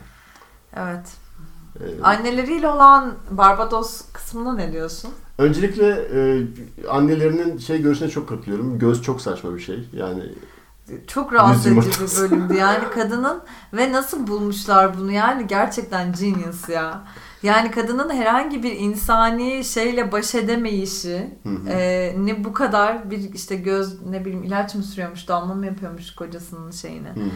[0.76, 1.16] Evet.
[1.80, 5.10] Ee, Anneleriyle olan Barbados kısmına ne diyorsun?
[5.38, 6.42] Öncelikle e,
[6.88, 8.78] annelerinin şey görüşüne çok katılıyorum.
[8.78, 9.88] Göz çok saçma bir şey.
[9.92, 10.22] Yani
[11.06, 12.54] Çok rahatsız edici bir bölümdü.
[12.54, 17.04] Yani kadının ve nasıl bulmuşlar bunu yani gerçekten genius ya.
[17.42, 21.68] Yani kadının herhangi bir insani şeyle baş edemeyişi Hı hı.
[21.68, 26.14] e, ne bu kadar bir işte göz ne bileyim ilaç mı sürüyormuş damla mı yapıyormuş
[26.14, 27.08] kocasının şeyine.
[27.08, 27.30] hı hı.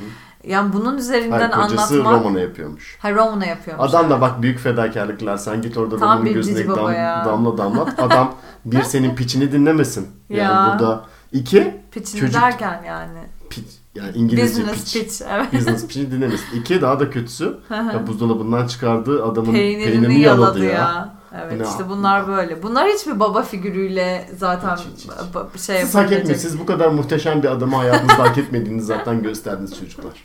[0.47, 2.13] Yani bunun üzerinden Hayır, kocası anlatmak.
[2.21, 2.99] Romana yapıyormuş.
[3.01, 3.89] Ha Romana yapıyormuş.
[3.89, 5.37] Adam da bak büyük fedakarlıklar.
[5.37, 7.95] Sen git orada Tam Roman'ın gözüne dam- damla damlat.
[7.99, 10.09] Adam bir senin piçini dinlemesin.
[10.29, 10.71] Yani Ya.
[10.81, 13.19] burada iki Piçini çocuk- derken yani.
[13.51, 14.95] piç yani İngilizce Business piç.
[15.03, 15.23] pitch.
[15.31, 15.53] Evet.
[15.53, 16.61] Business piçini dinlemesin.
[16.61, 20.71] İki daha da kötüsü ya buzdolabından çıkardığı adamın Peynirini, peynirini, yaladı yaladı ya.
[20.73, 21.16] ya.
[21.43, 22.63] Evet Ne işte yap- bunlar böyle.
[22.63, 25.09] Bunlar hiçbir baba figürüyle zaten Hiç, hiç,
[25.55, 25.61] hiç.
[25.61, 26.41] şey Siz hak etmiyorsunuz.
[26.41, 30.13] Siz bu kadar muhteşem bir adamı hayatınızda hak etmediğinizi zaten gösterdiniz çocuklar.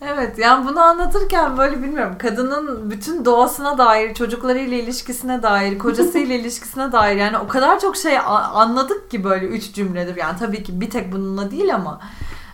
[0.00, 6.92] Evet yani bunu anlatırken böyle bilmiyorum kadının bütün doğasına dair, çocuklarıyla ilişkisine dair, kocasıyla ilişkisine
[6.92, 8.18] dair yani o kadar çok şey
[8.54, 10.16] anladık ki böyle üç cümledir.
[10.16, 12.00] Yani tabii ki bir tek bununla değil ama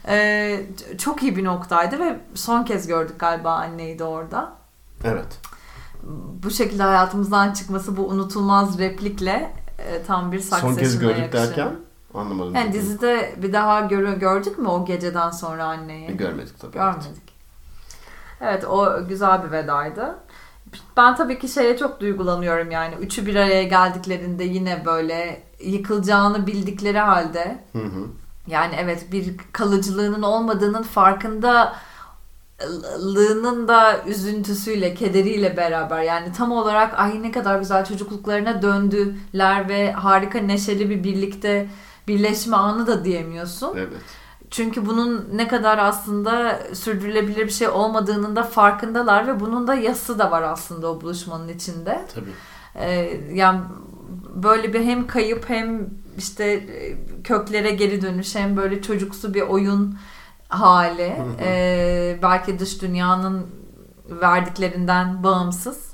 [0.08, 0.60] e,
[0.98, 4.52] çok iyi bir noktaydı ve son kez gördük galiba anneyi de orada.
[5.04, 5.38] Evet.
[6.42, 11.32] Bu şekilde hayatımızdan çıkması bu unutulmaz replikle e, tam bir Son kez gördük yakışır.
[11.48, 11.72] derken
[12.14, 12.54] anlamadım.
[12.54, 16.16] Yani dizide bir daha gör- gördük mü o geceden sonra anneyi?
[16.16, 16.72] Görmedik tabii.
[16.72, 17.30] Görmedik.
[18.40, 20.16] Evet o güzel bir vedaydı.
[20.96, 22.94] Ben tabii ki şeye çok duygulanıyorum yani.
[22.94, 28.06] Üçü bir araya geldiklerinde yine böyle yıkılacağını bildikleri halde Hı hı.
[28.46, 31.72] yani evet bir kalıcılığının olmadığının farkında
[32.98, 39.92] lığının da üzüntüsüyle, kederiyle beraber yani tam olarak ay ne kadar güzel çocukluklarına döndüler ve
[39.92, 41.68] harika neşeli bir birlikte
[42.08, 43.76] birleşme anı da diyemiyorsun.
[43.76, 44.02] Evet.
[44.50, 50.18] Çünkü bunun ne kadar aslında sürdürülebilir bir şey olmadığının da farkındalar ve bunun da yası
[50.18, 52.06] da var aslında o buluşmanın içinde.
[52.14, 52.30] Tabii.
[52.74, 53.60] Ee, yani
[54.34, 59.98] böyle bir hem kayıp hem işte e, köklere geri dönüş hem böyle çocuksu bir oyun
[60.50, 61.16] hali.
[61.40, 63.46] Ee, belki dış dünyanın
[64.08, 65.90] verdiklerinden bağımsız.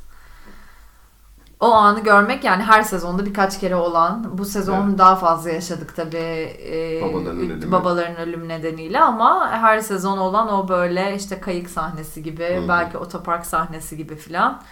[1.60, 4.98] O anı görmek yani her sezonda birkaç kere olan bu sezon Evet.
[4.98, 7.72] daha fazla yaşadık tabii e, Babaların ölümü.
[7.72, 12.68] babaların ölümü nedeniyle ama her sezon olan o böyle işte kayık sahnesi gibi Hı hı.
[12.68, 14.62] belki otopark sahnesi gibi filan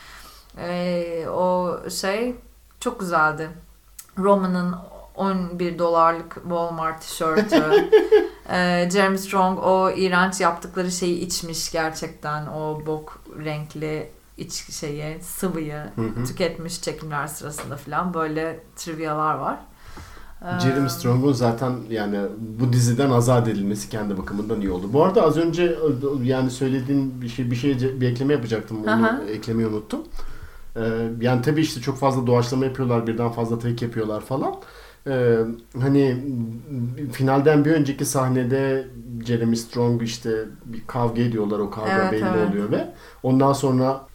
[0.59, 2.37] e, o şey
[2.81, 3.51] çok güzeldi.
[4.18, 4.75] Roman'ın
[5.14, 7.57] 11 dolarlık Walmart tişörtü.
[8.50, 12.46] e, Jeremy Strong o iğrenç yaptıkları şeyi içmiş gerçekten.
[12.46, 16.24] O bok renkli iç şeyi, sıvıyı Hı hı.
[16.24, 18.14] tüketmiş çekimler sırasında falan.
[18.14, 19.59] Böyle trivyalar var.
[20.42, 24.92] E, Jeremy Strong'un zaten yani bu diziden azat edilmesi kendi bakımından iyi oldu.
[24.92, 25.79] Bu arada az önce
[26.22, 28.83] yani söylediğin bir şey bir şey bir ekleme yapacaktım.
[28.83, 29.20] Onu Aha.
[29.29, 30.00] eklemeyi unuttum.
[30.77, 30.81] Ee,
[31.20, 34.55] yani tabii işte çok fazla doğaçlama yapıyorlar, birden fazla take yapıyorlar falan.
[35.07, 35.38] Ee,
[35.81, 36.25] hani
[37.12, 38.88] finalden bir önceki sahnede
[39.27, 40.31] Jeremy Strong işte
[40.64, 42.49] bir kavga ediyorlar o kavga Evet, belli evet.
[42.51, 44.07] oluyor ve ondan sonra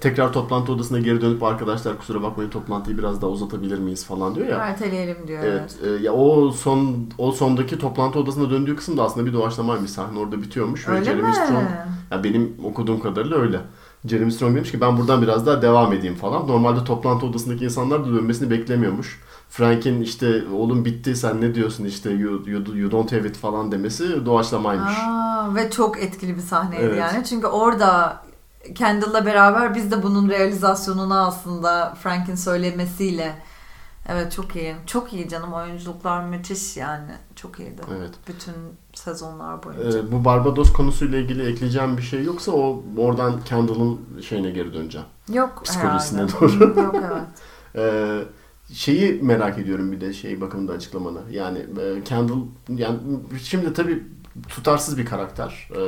[0.00, 4.46] tekrar toplantı odasına geri dönüp arkadaşlar kusura bakmayın toplantıyı biraz daha uzatabilir miyiz falan diyor
[4.46, 4.56] ya.
[4.58, 5.42] Erteleyelim diyor.
[5.44, 5.78] Evet.
[5.86, 10.18] e, ya o son o sondaki toplantı odasına döndüğü kısım da aslında bir doğaçlamaymış sahne
[10.18, 11.34] orada bitiyormuş ve Öyle Jeremy mi?
[11.34, 11.68] Strong
[12.10, 13.60] ya benim okuduğum kadarıyla öyle.
[14.06, 16.48] Jeremy Strong demiş ki ben buradan biraz daha devam edeyim falan.
[16.48, 19.20] Normalde toplantı odasındaki insanlar da dönmesini beklemiyormuş.
[19.48, 23.72] Frank'in işte oğlum bitti sen ne diyorsun işte you, you, you don't have it falan
[23.72, 24.94] demesi doğaçlamaymış.
[25.08, 26.98] Aa, ve çok etkili bir sahneydi Evet.
[26.98, 27.24] yani.
[27.24, 28.22] Çünkü orada
[28.74, 33.34] Kendall'la beraber biz de bunun realizasyonunu aslında Frank'in söylemesiyle
[34.08, 34.76] Evet çok iyi.
[34.86, 35.52] Çok iyi canım.
[35.52, 37.10] Oyunculuklar müthiş yani.
[37.36, 37.82] Çok iyiydi.
[37.98, 38.10] Evet.
[38.28, 38.54] Bütün
[38.94, 39.98] sezonlar boyunca.
[39.98, 45.06] Ee, bu Barbados konusuyla ilgili ekleyeceğim bir şey yoksa o oradan Kendall'ın şeyine geri döneceğim.
[45.32, 46.40] Yok Psikolojisine herhalde.
[46.40, 46.80] doğru.
[46.80, 47.22] Yok evet.
[47.76, 48.18] Ee,
[48.72, 51.18] şeyi merak ediyorum bir de şey bakımında açıklamanı.
[51.30, 52.98] Yani e, Kendall yani
[53.42, 54.02] şimdi tabii
[54.48, 55.68] tutarsız bir karakter.
[55.76, 55.78] Ee,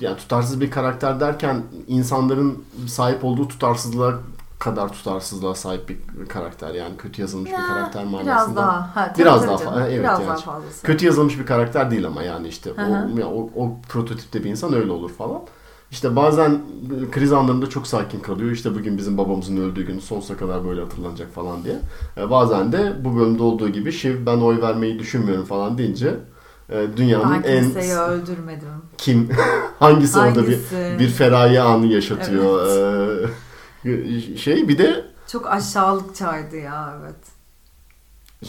[0.00, 4.14] yani tutarsız bir karakter derken insanların sahip olduğu tutarsızlığa
[4.58, 6.74] kadar tutarsızlığa sahip bir karakter.
[6.74, 8.32] Yani kötü yazılmış bir Ya, karakter manasında.
[8.32, 8.96] Biraz daha.
[8.96, 9.72] Ha, Biraz daha canım.
[9.74, 10.28] fa- evet Biraz yani.
[10.28, 10.86] daha fazlası.
[10.86, 13.08] Kötü yazılmış bir karakter değil ama yani işte Hı hı.
[13.14, 15.42] o, ya o, o prototipte bir insan öyle olur falan.
[15.92, 16.60] İşte bazen
[17.12, 18.50] kriz anlarında çok sakin kalıyor.
[18.50, 21.78] İşte bugün bizim babamızın öldüğü gün sonsuza kadar böyle hatırlanacak falan diye.
[22.16, 26.14] E, bazen de bu bölümde olduğu gibi Shiv ben oy vermeyi düşünmüyorum falan deyince
[26.70, 28.68] e, dünyanın Ben en kimseyi öldürmedim.
[28.98, 29.28] kim
[29.78, 30.58] hangisi, orada Hangisi?
[30.74, 32.66] bir bir feraye anı yaşatıyor.
[33.84, 37.16] E, şey bir de Çok aşağılıkçaydı ya evet.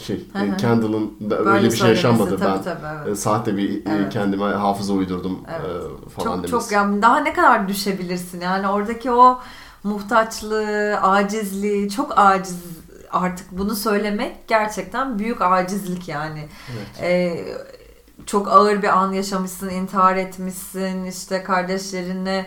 [0.02, 2.62] Şey e, Kendall'ın da öyle Böyle bir şey yaşanmadı tabii, ben.
[2.62, 3.08] Tabii, evet.
[3.08, 4.12] E, sahte bir e, Evet.
[4.12, 5.60] kendime hafıza uydurdum Evet.
[6.06, 6.50] e, falan çok demesi.
[6.50, 9.40] çok yani daha ne kadar düşebilirsin yani oradaki o
[9.84, 12.56] muhtaçlığı, acizliği çok aciz
[13.10, 16.48] artık bunu söylemek gerçekten büyük acizlik yani.
[16.72, 17.02] Evet.
[17.02, 17.44] Ee,
[18.26, 22.46] çok ağır bir an yaşamışsın, intihar etmişsin, işte kardeşlerinle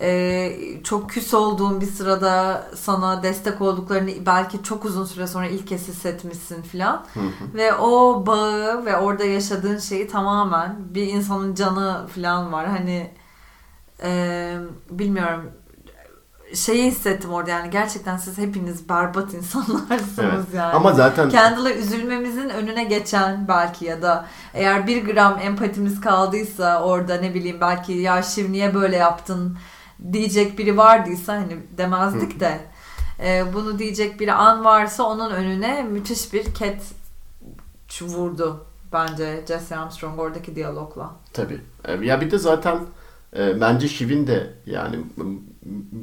[0.00, 0.52] e,
[0.84, 5.88] çok küs olduğun bir sırada sana destek olduklarını belki çok uzun süre sonra ilk kez
[5.88, 7.06] hissetmişsin filan.
[7.54, 12.66] Ve o bağı ve orada yaşadığın şeyi tamamen bir insanın canı falan var.
[12.66, 13.10] Hani
[14.02, 14.54] e,
[14.90, 15.52] bilmiyorum
[16.54, 20.54] şeyi hissettim orada yani gerçekten siz hepiniz berbat insanlarsınız Evet.
[20.54, 20.72] yani.
[20.72, 27.14] Ama zaten Kendall'a üzülmemizin önüne geçen belki ya da eğer bir gram empatimiz kaldıysa orada
[27.14, 29.58] ne bileyim belki ya Şiv niye böyle yaptın
[30.12, 32.60] diyecek biri vardıysa hani demezdik de
[33.24, 36.82] e, bunu diyecek bir an varsa onun önüne müthiş bir ket
[38.00, 41.10] vurdu bence Jesse Armstrong oradaki diyalogla.
[41.32, 41.60] tabii.
[41.84, 42.78] E, Ya bir de zaten
[43.36, 44.96] e, bence Shiv'in de yani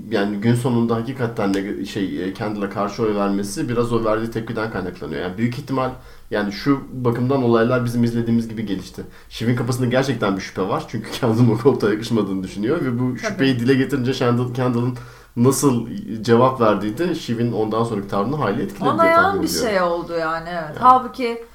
[0.10, 4.71] yani gün sonunda hakikaten de şey e, Kendall'a karşı oy vermesi biraz o verdiği tepkiden
[4.71, 5.21] kaynaklanıyor.
[5.21, 5.89] Yani büyük ihtimal
[6.31, 9.03] yani şu bakımdan olaylar bizim izlediğimiz gibi gelişti.
[9.29, 10.83] Shiv'in kafasında gerçekten bir şüphe var.
[10.88, 14.97] Çünkü Kendall'ın o koltuğa yakışmadığını düşünüyor ve bu şüpheyi dile getirince Kendall, Kendall'ın
[15.35, 15.88] nasıl
[16.21, 20.49] cevap verdiği de Shiv'in ondan sonraki tavrını hayli etkiledi Ona yan bir şey oldu yani
[20.49, 20.63] evet.
[20.63, 20.77] Yani.
[20.79, 21.45] Halbuki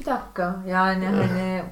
[0.00, 1.62] bir dakika yani hani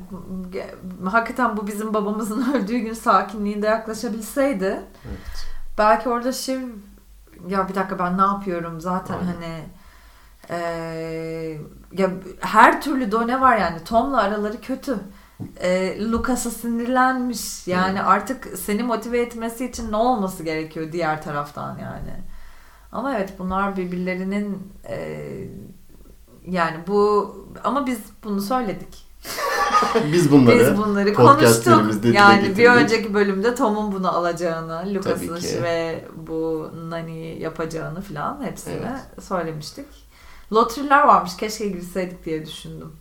[1.11, 5.47] hakikaten bu bizim babamızın öldüğü gün sakinliğinde yaklaşabilseydi Evet.
[5.79, 6.61] belki orada Şiv
[7.49, 9.27] ya bir dakika ben ne yapıyorum zaten Aynen.
[9.27, 9.61] hani
[10.51, 11.61] eee,
[11.93, 14.99] ya her türlü done var yani Tom'la araları kötü.
[15.63, 17.67] Eee Lucas'a sinirlenmiş.
[17.67, 22.13] Yani artık seni motive etmesi için ne olması gerekiyor diğer taraftan yani.
[22.93, 25.49] Ama evet bunlar birbirlerinin eee,
[26.47, 29.05] yani bu ama biz bunu söyledik.
[30.13, 31.65] Biz bunları Biz bunları konuştuk.
[32.15, 39.25] Yani bir önceki bölümde Tom'un bunu alacağını, Lucas'ın ve bu Nani yapacağını falan hepsini Evet.
[39.25, 39.87] söylemiştik.
[40.55, 41.37] Lotteriler varmış.
[41.37, 42.93] Keşke girseydik diye düşündüm.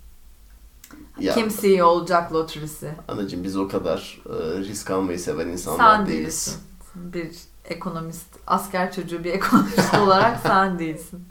[1.19, 2.91] Ya, Kim CEO olacak lotrisi?
[3.07, 6.23] Anacığım biz o kadar e, risk almayı seven insanlar Sen değiliz.
[6.23, 6.59] değilsin.
[6.95, 7.31] Bir
[7.65, 11.25] ekonomist, asker çocuğu bir ekonomist olarak sen değilsin.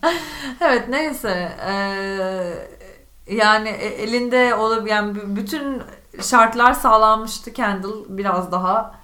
[0.61, 1.53] evet neyse.
[1.67, 2.69] Ee,
[3.35, 5.83] yani e- elinde olup yani bütün
[6.21, 7.53] şartlar sağlanmıştı.
[7.53, 8.95] Kendall biraz daha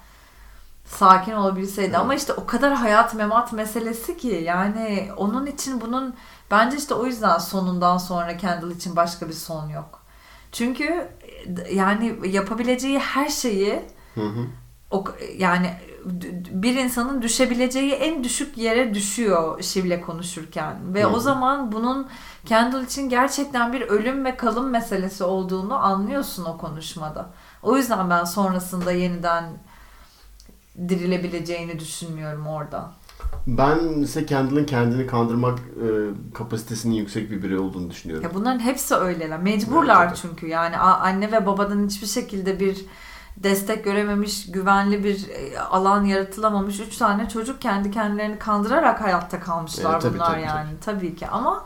[0.85, 1.93] sakin olabilseydi.
[1.93, 1.99] Hı.
[1.99, 6.15] Ama işte o kadar hayat memat meselesi ki yani onun için bunun
[6.51, 10.01] bence işte o yüzden sonundan sonra Kendall için başka bir son yok.
[10.51, 11.09] Çünkü
[11.73, 13.81] yani yapabileceği her şeyi
[14.15, 14.45] Hı hı.
[14.91, 15.03] o
[15.37, 15.73] yani
[16.51, 21.07] bir insanın düşebileceği en düşük yere düşüyor Şiv'le konuşurken ve Hı.
[21.07, 22.07] o zaman bunun
[22.45, 27.29] Kendall için gerçekten bir ölüm ve kalım meselesi olduğunu anlıyorsun o konuşmada.
[27.63, 29.43] O yüzden ben sonrasında yeniden
[30.89, 32.91] dirilebileceğini düşünmüyorum orada.
[33.47, 35.87] Ben ise Kendall'ın kendini kandırmak e,
[36.33, 38.23] kapasitesinin yüksek bir birey olduğunu düşünüyorum.
[38.23, 39.39] Ya bunların hepsi öyleler.
[39.39, 40.47] Mecburlar Evet, çünkü.
[40.47, 42.85] Yani a- anne ve babadan hiçbir şekilde bir
[43.37, 46.79] destek görememiş, güvenli bir e, alan yaratılamamış.
[46.79, 50.69] Üç tane çocuk kendi kendilerini kandırarak hayatta kalmışlar Evet, tabii, bunlar tabii, yani.
[50.85, 51.65] Tabii ki ama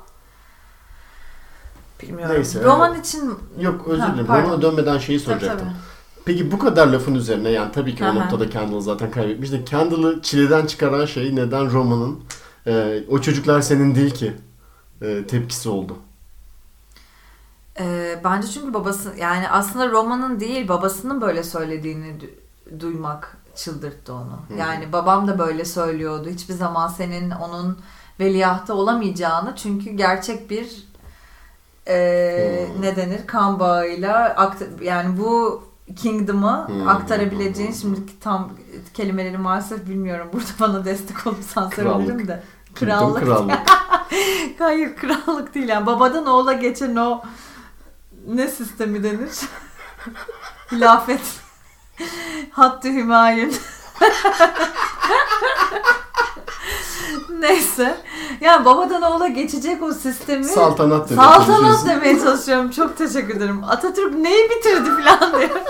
[2.02, 2.36] bilmiyorum.
[2.36, 4.28] Neyse, Roman için Yok özür dilerim.
[4.28, 5.67] Romana dönmeden şeyi tabii, soracaktım.
[5.67, 5.92] tabii.
[6.25, 8.13] Peki bu kadar lafın üzerine yani tabii ki o Aha.
[8.13, 12.19] noktada Kendall zaten kaybetmiş de Kendall'ı çileden çıkaran şey neden Roma'nın
[12.67, 14.33] e, o çocuklar senin değil ki
[15.01, 15.97] e, tepkisi oldu.
[17.79, 24.39] Ee, bence çünkü babası yani aslında Roma'nın değil babasının böyle söylediğini du- duymak çıldırttı onu.
[24.49, 24.53] Hı.
[24.59, 26.29] Yani babam da böyle söylüyordu.
[26.29, 27.77] Hiçbir zaman senin onun
[28.19, 30.88] veliahtı olamayacağını çünkü gerçek bir
[31.88, 32.81] e, Hmm.
[32.81, 34.36] ne denir kan bağıyla
[34.81, 35.63] yani bu
[35.95, 36.88] kingdom'ı Hmm.
[36.88, 38.49] aktarabileceğin şimdi tam
[38.93, 40.29] kelimeleri maalesef bilmiyorum.
[40.34, 41.27] Burada bana destek
[41.71, 42.01] Krallık.
[42.08, 42.43] sevinirim de.
[42.75, 43.23] Krallık.
[43.23, 43.60] krallık.
[44.60, 47.21] Hayır krallık değil yani babadan oğula geçen o
[48.27, 49.32] ne sistemi denir?
[50.71, 51.21] Hilafet.
[52.51, 53.53] Hattı Hümayun.
[57.43, 57.97] Neyse.
[58.41, 62.71] Yani babadan oğula geçecek o sistemi Saltanat demeye Saltanat demeye çalışıyorum.
[62.71, 63.63] Çok teşekkür ederim.
[63.63, 65.62] Atatürk neyi bitirdi falan diyor.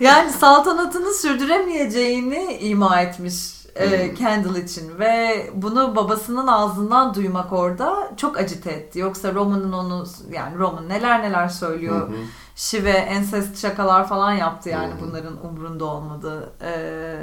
[0.00, 3.34] yani saltanatını sürdüremeyeceğini ima etmiş
[3.76, 4.14] e, Hmm.
[4.14, 8.98] Kendall için ve bunu babasının ağzından duymak orada çok acite etti.
[8.98, 12.00] Yoksa Roman'ın onu yani Roman neler neler söylüyor.
[12.08, 12.16] Hı hı.
[12.56, 15.00] Şive, ensest şakalar falan yaptı yani Hı hı.
[15.00, 16.52] bunların umrunda olmadı.
[16.62, 17.16] Ee,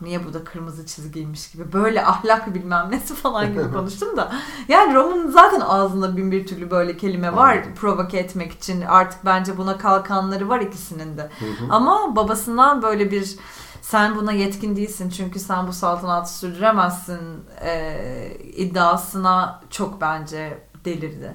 [0.00, 4.32] niye bu da kırmızı çizgiymiş gibi böyle ahlak bilmem nesi falan gibi konuştum da.
[4.68, 7.74] Yani Roman'ın zaten ağzında bin bir türlü böyle kelime var Anladım.
[7.74, 8.82] provoke etmek için.
[8.82, 11.22] Artık bence buna kalkanları var ikisinin de.
[11.22, 11.66] Hı hı.
[11.70, 13.36] Ama babasından böyle bir
[13.82, 17.20] sen buna yetkin değilsin çünkü sen bu saltanatı sürdüremezsin
[17.60, 21.32] e, iddiasına çok bence delirdi.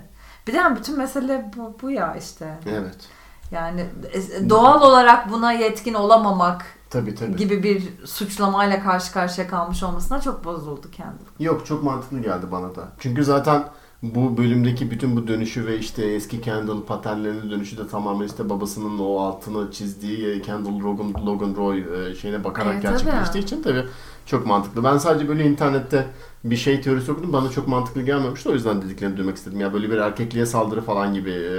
[0.47, 2.59] Bir de yani bütün mesele bu, bu ya işte.
[2.65, 2.95] Evet.
[3.51, 7.35] Yani e, doğal olarak buna yetkin olamamak Tabii tabii.
[7.35, 11.25] gibi bir suçlamayla karşı karşıya kalmış olmasına çok bozuldu kendim.
[11.39, 12.87] Yok çok mantıklı geldi bana da.
[12.99, 13.63] Çünkü zaten
[14.03, 18.99] bu bölümdeki bütün bu dönüşü ve işte eski Kendall paternlerinin dönüşü de tamamen işte babasının
[18.99, 23.39] o altını çizdiği e, Kendall Logan, Logan Roy e, şeyine bakarak Evet, gerçekleştiği tabii.
[23.39, 23.85] için tabii
[24.25, 24.83] çok mantıklı.
[24.83, 26.07] Ben sadece böyle internette
[26.43, 27.33] bir şey teorisi okudum.
[27.33, 28.49] Bana çok mantıklı gelmemişti.
[28.49, 29.59] O yüzden dediklerini duymak istedim.
[29.59, 31.53] Ya böyle bir erkekliğe saldırı falan gibi e,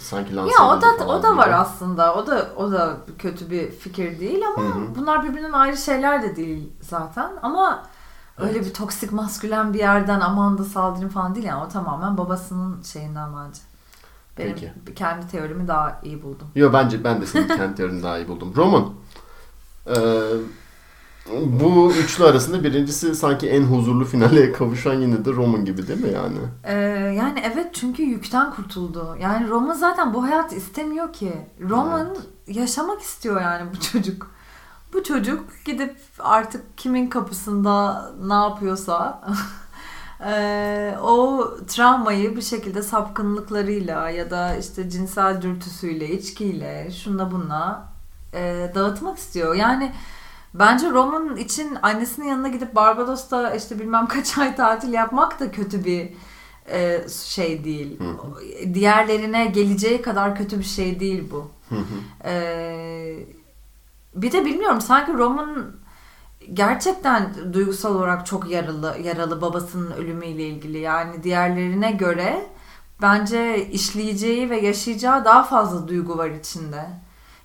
[0.00, 1.54] sanki lanse Ya o da o da var gibi.
[1.54, 2.14] aslında.
[2.14, 4.80] O da o da kötü bir fikir değil ama Hı hı.
[4.96, 7.30] bunlar birbirinden ayrı şeyler de değil zaten.
[7.42, 7.82] Ama
[8.38, 11.64] öyle bir toksik maskülen bir yerden aman da saldırın falan değil yani.
[11.64, 13.60] O tamamen babasının şeyinden bence.
[14.38, 14.94] Benim Peki.
[14.94, 16.48] kendi teorimi daha iyi buldum.
[16.54, 18.52] Yo bence ben de senin kendi teorini daha iyi buldum.
[18.56, 18.92] Roman.
[19.86, 19.96] e,
[21.46, 26.10] bu üçlü arasında birincisi sanki en huzurlu finale kavuşan yine de Roman gibi değil mi
[26.14, 26.38] yani?
[26.64, 26.74] Ee,
[27.16, 29.16] yani evet çünkü yükten kurtuldu.
[29.20, 31.32] Yani Roman zaten bu hayatı istemiyor ki.
[31.68, 34.30] Roman yaşamak istiyor yani bu çocuk.
[34.92, 39.22] Bu çocuk gidip artık kimin kapısında ne yapıyorsa
[40.20, 47.92] eee, o travmayı bir şekilde sapkınlıklarıyla ya da işte cinsel dürtüsüyle, içkiyle, şunla bunla
[48.34, 49.54] eee, dağıtmak istiyor.
[49.54, 49.92] Yani
[50.54, 55.84] bence Roman için annesinin yanına gidip Barbados'ta işte bilmem kaç ay tatil yapmak da kötü
[55.84, 56.12] bir
[56.70, 57.98] eee, şey değil.
[58.00, 61.50] Hı Diğerlerine geleceği kadar kötü bir şey değil bu.
[61.68, 62.28] Hı hı.
[62.28, 63.26] Ee,
[64.14, 65.72] bir de bilmiyorum sanki Roman
[66.52, 70.78] gerçekten duygusal olarak çok yaralı yaralı babasının ölümüyle ilgili.
[70.78, 72.46] Yani diğerlerine göre
[73.02, 76.86] bence işleyeceği ve yaşayacağı daha fazla duygu var içinde.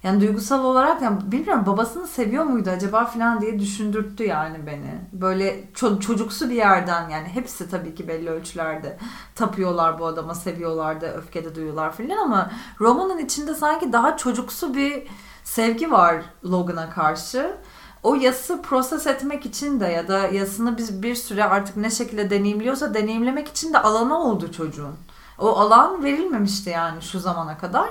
[0.03, 5.01] Yani duygusal olarak yani bilmiyorum babasını seviyor muydu acaba falan diye düşündürttü yani beni.
[5.13, 8.97] Böyle ço- çocuksu bir yerden yani hepsi tabii ki belli ölçülerde
[9.35, 15.03] tapıyorlar bu adama, seviyorlar da öfkede duyuyorlar falan ama romanın içinde sanki daha çocuksu bir
[15.43, 17.57] sevgi var Logan'a karşı.
[18.03, 22.29] O yası proses etmek için de ya da yasını biz bir süre artık ne şekilde
[22.29, 24.95] deneyimliyorsa deneyimlemek için de alanı oldu çocuğun.
[25.39, 27.89] O alan verilmemişti yani şu zamana kadar.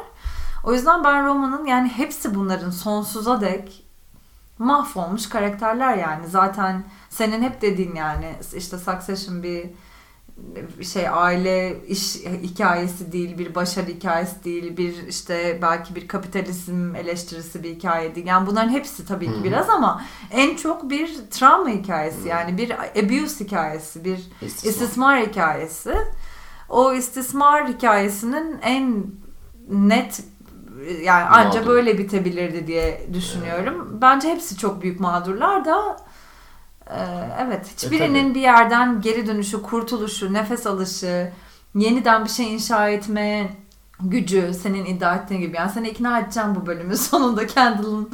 [0.64, 3.84] O yüzden ben Roma'nın yani hepsi bunların sonsuza dek
[4.58, 6.26] mahvolmuş karakterler yani.
[6.28, 9.70] Zaten senin hep dediğin yani işte Succession bir
[10.82, 17.62] şey aile iş hikayesi değil, bir başarı hikayesi değil, bir işte belki bir kapitalizm eleştirisi
[17.62, 18.26] bir hikaye değil.
[18.26, 19.44] Yani bunların hepsi tabii ki Hı hı.
[19.44, 24.70] biraz ama en çok bir travma hikayesi yani bir abuse hikayesi, bir İstismar.
[24.70, 25.94] istismar hikayesi.
[26.68, 29.04] O istismar hikayesinin en
[29.68, 30.22] net
[31.02, 31.70] yani anca Mağdur.
[31.70, 33.98] böyle bitebilirdi diye düşünüyorum.
[34.02, 35.96] Bence hepsi çok büyük mağdurlar da
[37.38, 41.32] evet hiçbirinin E, bir yerden geri dönüşü, kurtuluşu, nefes alışı,
[41.74, 43.50] yeniden bir şey inşa etmeye
[44.00, 45.56] gücü senin iddia ettiğin gibi.
[45.56, 48.10] Yani seni ikna edeceğim bu bölümün sonunda Kendall'ın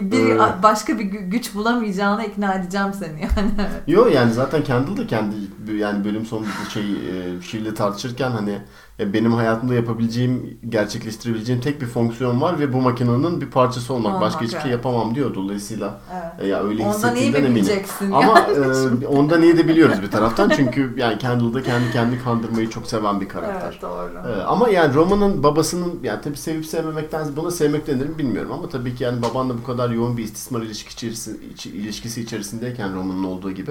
[0.00, 0.40] bir evet.
[0.62, 3.50] başka bir gü- güç bulamayacağına ikna edeceğim seni yani.
[3.86, 5.36] Yo yani zaten Kendall da kendi
[5.72, 8.62] yani bölüm sonu şey e, Shield'i tartışırken hani e,
[9.00, 14.06] benim hayatımda yapabileceğim, gerçekleştirebileceğim tek bir fonksiyon var ve bu makinenin bir parçası olmak.
[14.06, 15.34] Olmak, Başka hiçbir şey yapamam diyor.
[15.34, 16.32] Dolayısıyla Evet.
[16.40, 19.02] e, ya öyle Ondan iyi mi bileceksin Ama yani?
[19.02, 22.86] e, ondan iyi de biliyoruz bir taraftan çünkü yani Kendall da kendi kendi kandırmayı çok
[22.86, 23.68] seven bir karakter.
[23.72, 24.10] Evet doğru.
[24.28, 28.68] Ee, ama yani Roma'nın babasının yani tabii sevip sevmemekten buna sevmek denir mi bilmiyorum ama
[28.68, 33.24] tabii ki yani babanla bu kadar yoğun bir istismar ilişki içerisi, içi- ilişkisi içerisindeyken Roma'nın
[33.24, 33.70] olduğu gibi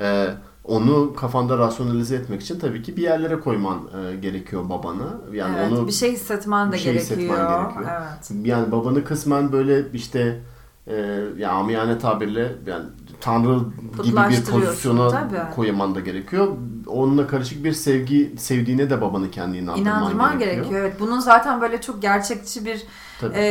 [0.00, 0.26] e,
[0.64, 5.08] onu kafanda rasyonalize etmek için tabii ki bir yerlere koyman e, gerekiyor babanı.
[5.32, 7.18] Yani evet, onu bir şey hissetmen de bir şey gerekiyor.
[7.18, 7.86] hissetmen gerekiyor.
[8.00, 8.46] Evet.
[8.46, 10.40] yani babanı kısmen böyle işte
[10.86, 12.84] e, ya amiyane tabirle yani
[13.20, 13.58] tanrı
[14.04, 15.54] gibi bir pozisyona tabii.
[15.54, 16.48] koyman da gerekiyor.
[16.86, 20.80] Onunla karışık bir sevgi sevdiğine de babanı kendine inandırman, İnandırman gerekiyor.
[20.80, 21.00] Evet.
[21.00, 22.82] Bunun zaten böyle çok gerçekçi bir
[23.20, 23.36] Tabii.
[23.36, 23.42] e,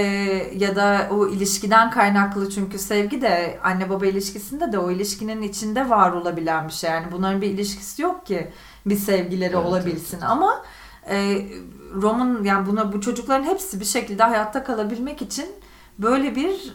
[0.58, 5.90] ya da o ilişkiden kaynaklı çünkü sevgi de anne baba ilişkisinde de o ilişkinin içinde
[5.90, 6.90] var olabilen bir şey.
[6.90, 8.48] Yani bunların bir ilişkisi yok ki
[8.86, 10.62] bir sevgileri Evet, olabilsin ama
[11.10, 11.48] e,
[11.96, 15.46] Roman yani buna bu çocukların hepsi bir şekilde hayatta kalabilmek için
[16.00, 16.74] böyle bir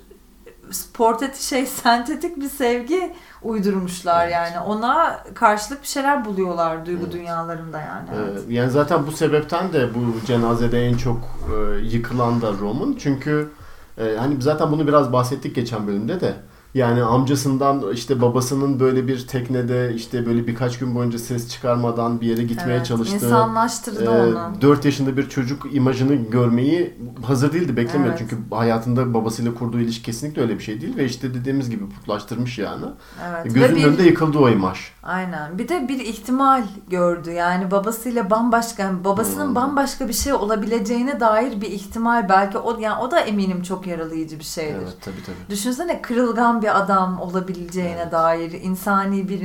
[0.95, 4.33] portati şey sentetik bir sevgi uydurmuşlar Evet.
[4.35, 4.61] yani.
[4.61, 7.13] Ona karşılık bir şeyler buluyorlar duygu Evet.
[7.13, 8.09] dünyalarında yani.
[8.17, 8.43] Evet.
[8.49, 12.97] Ee, yani zaten bu sebepten de bu cenazede en çok e, yıkılan da Roman.
[12.99, 13.51] Çünkü
[13.99, 16.35] e, hani zaten bunu biraz bahsettik geçen bölümde de.
[16.79, 22.27] Yani amcasından işte babasının böyle bir teknede işte böyle birkaç gün boyunca ses çıkarmadan bir
[22.27, 24.39] yere gitmeye Evet, çalıştığı İnsanlaştırdı e, onu.
[24.61, 26.95] 4 yaşında bir çocuk imajını görmeyi
[27.27, 28.11] hazır değildi beklemiyor.
[28.11, 28.19] Evet.
[28.19, 32.59] Çünkü hayatında babasıyla kurduğu ilişki kesinlikle öyle bir şey değil ve işte dediğimiz gibi putlaştırmış
[32.59, 32.85] yani.
[33.31, 33.45] Evet.
[33.47, 34.79] Ve Gözünün bir, önünde yıkıldı o imaj.
[35.03, 35.59] aynen.
[35.59, 37.31] Bir de bir ihtimal gördü.
[37.31, 39.55] Yani babasıyla bambaşka, yani babasının Hmm.
[39.55, 44.39] bambaşka bir şey olabileceğine dair bir ihtimal belki o yani o da eminim çok yaralayıcı
[44.39, 44.79] bir şeydir.
[44.83, 45.51] Evet tabii tabii.
[45.51, 48.13] Düşünsene kırılgan bir adam olabileceğine Evet.
[48.13, 49.41] dair insani bir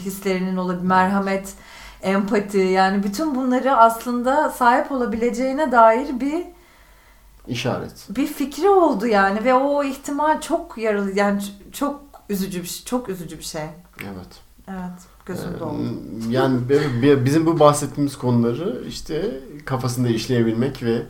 [0.00, 1.52] hislerinin olabil merhamet,
[2.02, 6.44] empati yani bütün bunları aslında sahip olabileceğine dair bir
[7.48, 8.06] İşaret.
[8.10, 13.08] bir fikri oldu yani ve o ihtimal çok yaralı yani çok üzücü bir şey, çok
[13.08, 13.62] üzücü bir şey.
[14.02, 14.40] Evet.
[14.68, 16.32] Evet, gözüm Ee.
[16.32, 21.02] Yani bi- bi- bizim bu bahsettiğimiz konuları işte kafasında işleyebilmek ve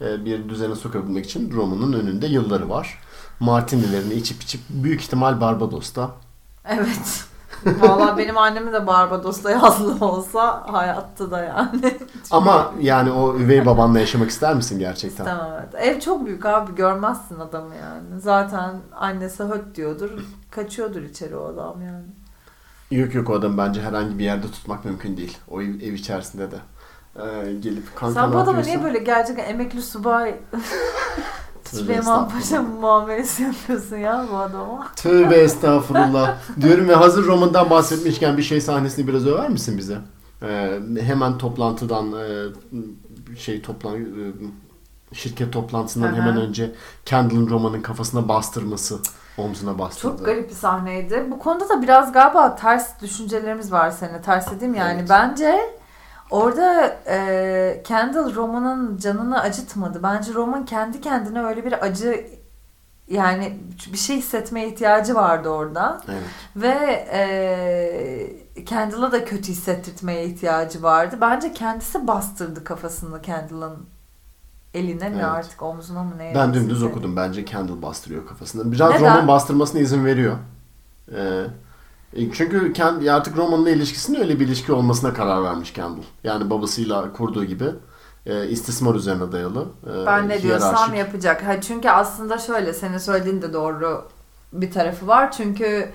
[0.00, 2.98] e, bir düzene sokabilmek için Roma'nın önünde yılları var.
[3.42, 6.10] Martinilerini içip içip büyük ihtimal Barbados'ta.
[6.64, 7.24] Evet.
[7.80, 11.98] Vallahi benim annemin de Barbados'ta yazlı olsa hayatta da yani.
[12.30, 15.24] Ama yani o üvey babanla yaşamak ister misin gerçekten?
[15.24, 15.74] Tamam evet.
[15.74, 18.20] Ev çok büyük abi görmezsin adamı yani.
[18.20, 20.10] Zaten annesi höt diyordur.
[20.50, 22.04] Kaçıyordur içeri o adam yani.
[22.90, 25.38] Yok yok o adam bence herhangi bir yerde tutmak mümkün değil.
[25.50, 26.56] O ev, ev içerisinde de.
[27.16, 28.68] Ee, gelip kanka Sen bu yapıyorsun?
[28.70, 30.34] niye böyle gerçekten emekli subay
[31.64, 34.88] Süleyman Paşa muamelesi yapıyorsun ya bu adama?
[34.96, 36.36] Tövbe estağfurullah.
[36.60, 39.98] Diyorum ya hazır romandan bahsetmişken bir şey sahnesini biraz över misin bize?
[40.42, 42.46] Ee, hemen toplantıdan e,
[43.36, 44.32] şey toplan e,
[45.12, 46.72] şirket toplantısından hemen önce
[47.04, 48.98] Kendall'ın romanın kafasına bastırması,
[49.38, 50.16] omzuna bastırdı.
[50.16, 51.26] Çok garip bir sahneydi.
[51.30, 54.22] Bu konuda da biraz galiba ters düşüncelerimiz var seninle.
[54.22, 54.98] Ters dediğim yani.
[54.98, 55.10] Evet.
[55.10, 55.60] Bence
[56.32, 60.02] orada e, Kendall Roman'ın canını acıtmadı.
[60.02, 62.26] Bence Roman kendi kendine öyle bir acı
[63.08, 63.58] yani
[63.92, 66.00] bir şey hissetmeye ihtiyacı vardı orada.
[66.08, 66.22] Evet.
[66.56, 71.16] Ve e, Kendall'a da kötü hissettirmeye ihtiyacı vardı.
[71.20, 73.86] Bence kendisi bastırdı kafasını Kendall'ın
[74.74, 75.24] eline mi Evet.
[75.24, 76.32] artık omzuna mı ne?
[76.34, 77.16] Ben dümdüz okudum.
[77.16, 78.72] Bence Kendall bastırıyor kafasını.
[78.72, 79.02] Biraz Neden?
[79.04, 80.36] roman bastırmasına izin veriyor.
[81.16, 81.44] Ee,
[82.16, 86.02] çünkü Kend, artık romanla ilişkisinin öyle bir ilişki olmasına karar vermiş Kendall.
[86.24, 87.64] Yani babasıyla kurduğu gibi
[88.26, 89.66] e, istismar üzerine dayalı.
[89.86, 91.46] e, Ben ne diyorsam yapacak.
[91.46, 94.04] Ha, çünkü aslında şöyle senin söylediğin de doğru
[94.52, 95.32] bir tarafı var.
[95.32, 95.88] Çünkü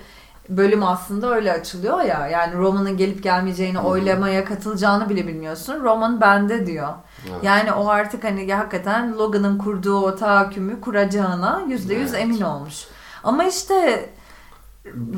[0.48, 2.26] bölüm aslında öyle açılıyor ya.
[2.28, 3.82] Yani Roman'ın gelip gelmeyeceğini, Hı.
[3.82, 5.80] oylamaya katılacağını bile bilmiyorsun.
[5.80, 6.88] Roman bende diyor.
[7.30, 7.44] Evet.
[7.44, 12.22] Yani o artık hani hakikaten Logan'ın kurduğu o tahakkümü kuracağına yüzde yüz Evet.
[12.22, 12.86] emin olmuş.
[13.24, 14.08] Ama işte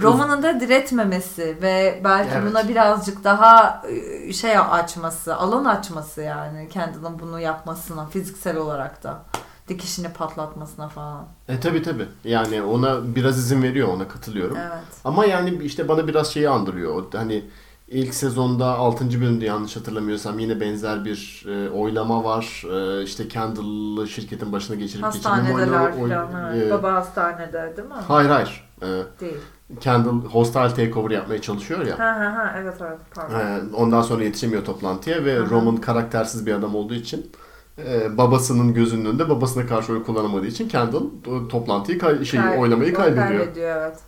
[0.02, 2.50] Roman'ın da diretmemesi ve belki Evet.
[2.50, 9.22] buna birazcık daha e, şey açması, alan açması yani Kendall'ın bunu yapmasına fiziksel olarak da
[9.68, 11.26] dikişini patlatmasına falan.
[11.48, 12.06] E tabi tabi.
[12.24, 14.56] Yani ona biraz izin veriyor ona katılıyorum.
[14.56, 14.84] Evet.
[15.04, 17.04] Ama yani işte bana biraz şeyi andırıyor.
[17.12, 17.44] Hani
[17.88, 19.20] ilk sezonda 6.
[19.20, 22.64] bölümde yanlış hatırlamıyorsam yine benzer bir e, oylama var.
[22.72, 26.54] E, işte Kendall'ı şirketin başına geçirip Hastanedeler falan.
[26.54, 26.66] Evet.
[26.66, 27.94] E, Baba hastanede değil mi?
[28.08, 28.68] Hayır hayır.
[28.82, 28.86] E,
[29.20, 29.38] Değil.
[29.80, 31.98] Kendall hostile takeover yapmaya çalışıyor ya.
[31.98, 33.34] Ha ha ha evet evet pardon.
[33.38, 35.50] E, ondan sonra yetişemiyor toplantıya ve Hı-hı.
[35.50, 37.30] Roman karaktersiz bir adam olduğu için
[37.78, 41.02] e, babasının gözünün önünde babasına karşı oy kullanamadığı için Kendall
[41.48, 43.28] toplantıyı kay- şey Kay- oylamayı kaybediyor.
[43.28, 43.98] Kaybediyor evet.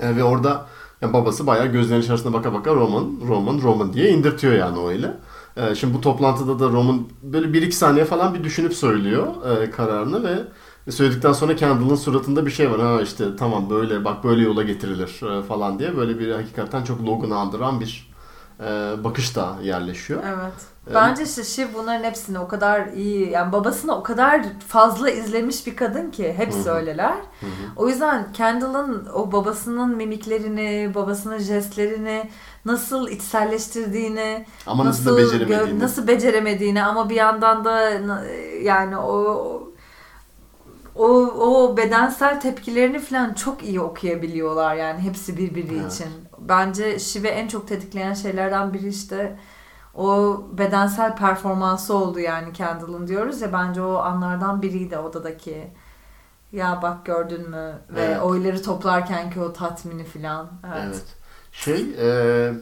[0.00, 0.66] E, ve orada
[1.02, 5.12] yani babası bayağı gözlerinin içerisine baka baka Roman, Roman, Roman diye indirtiyor yani öyle.
[5.56, 9.26] E, şimdi bu toplantıda da Roman böyle bir iki saniye falan bir düşünüp söylüyor
[9.62, 10.34] e, kararını ve
[10.90, 12.80] söyledikten sonra Kendall'ın suratında bir şey var.
[12.80, 17.06] Ha işte tamam böyle bak böyle yola getirilir e, falan diye böyle bir hakikaten çok
[17.06, 18.12] Logan'ı andıran bir
[18.60, 18.64] e,
[19.04, 20.22] bakış da yerleşiyor.
[20.26, 20.76] Evet.
[20.94, 25.76] Bence işte Shiv bunların hepsini o kadar iyi yani babasını o kadar fazla izlemiş bir
[25.76, 26.74] kadın ki hepsi Hı-hı.
[26.74, 27.16] öyleler.
[27.76, 32.30] O yüzden Kendall'ın o babasının mimiklerini, babasının jestlerini
[32.64, 35.80] nasıl içselleştirdiğini, ama nasıl, nasıl beceremediğini.
[35.80, 37.90] nasıl beceremediğini ama bir yandan da
[38.62, 39.55] yani o
[40.98, 45.92] o, o bedensel tepkilerini falan çok iyi okuyabiliyorlar yani hepsi birbiri evet.
[45.92, 46.08] için.
[46.38, 49.38] Bence Şive en çok tetikleyen şeylerden biri işte
[49.94, 55.70] o bedensel performansı oldu yani Kendall'ın diyoruz ya bence o anlardan biriydi odadaki.
[56.52, 58.22] Ya bak gördün mü ve evet.
[58.22, 60.48] oyları toplarken ki o tatmini falan.
[60.66, 60.84] Evet.
[60.86, 61.04] evet.
[61.52, 62.52] Şey e,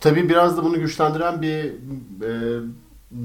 [0.00, 1.64] tabii biraz da bunu güçlendiren bir
[2.22, 2.60] e,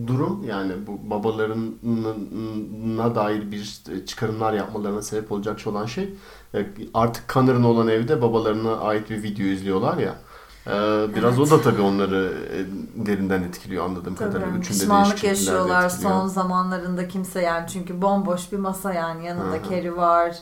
[0.08, 6.14] durum yani bu babalarına dair bir çıkarımlar yapmalarına sebep olacak olan şey
[6.54, 10.16] e, artık Connor'ın olan evde babalarına ait bir video izliyorlar ya.
[10.68, 10.72] Ee,
[11.16, 11.48] biraz evet.
[11.48, 12.58] o da tabii onları e,
[13.06, 14.34] derinden etkiliyor anladığım tabii.
[14.34, 14.60] kadarıyla.
[14.60, 19.64] Üçünde Pişmanlık yaşıyorlar son zamanlarında kimse yani çünkü bomboş bir masa yani yanında.
[19.70, 20.36] Carrie var.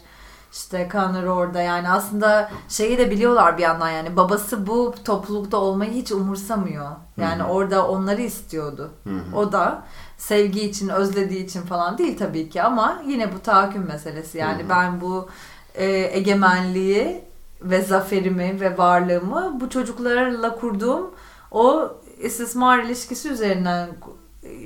[0.54, 5.92] İşte Connor orada yani aslında şeyi de biliyorlar bir yandan yani babası bu toplulukta olmayı
[5.92, 6.92] hiç umursamıyor.
[7.18, 7.52] Yani Hı-hı.
[7.52, 8.92] orada onları istiyordu.
[9.04, 9.38] Hı-hı.
[9.38, 9.84] O da
[10.18, 14.38] sevgi için, özlediği için falan değil tabii ki ama yine bu tahakküm meselesi.
[14.38, 14.70] Yani Hı-hı.
[14.70, 15.30] ben bu
[15.76, 15.86] e,
[16.18, 17.24] egemenliği
[17.62, 21.12] ve zaferimi ve varlığımı bu çocuklarla kurduğum
[21.52, 23.90] o istismar ilişkisi üzerinden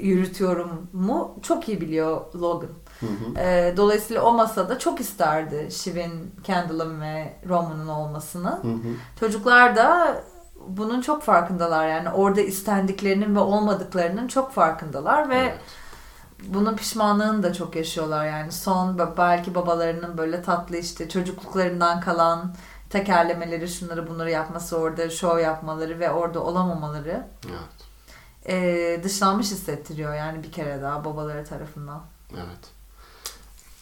[0.01, 2.69] yürütüyorum mu çok iyi biliyor Logan.
[2.99, 3.39] Hı hı.
[3.39, 8.49] E, dolayısıyla o masada çok isterdi Shiv'in, Kendall'ın ve Roman'ın olmasını.
[8.49, 8.93] Hı hı.
[9.19, 10.17] Çocuklar da
[10.67, 15.59] bunun çok farkındalar yani orada istendiklerinin ve olmadıklarının çok farkındalar ve evet.
[16.43, 22.55] bunun pişmanlığını da çok yaşıyorlar yani son belki babalarının böyle tatlı işte çocukluklarından kalan
[22.89, 27.87] tekerlemeleri şunları bunları yapması orada show yapmaları ve orada olamamaları evet.
[28.45, 32.01] e, dışlanmış hissettiriyor yani bir kere daha babaları tarafından.
[32.33, 32.76] Evet.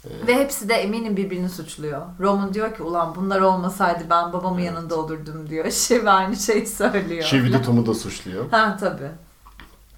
[0.06, 2.02] Ee, Ve hepsi de eminim birbirini suçluyor.
[2.20, 4.68] Roman diyor ki ulan bunlar olmasaydı ben babamın evet.
[4.68, 5.72] yanında olurdum diyor.
[5.72, 7.24] Shiv aynı şeyi söylüyor.
[7.24, 8.52] Shiv de Tom'u da suçluyor.
[8.52, 9.12] Ha tabii.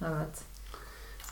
[0.02, 0.47] Evet.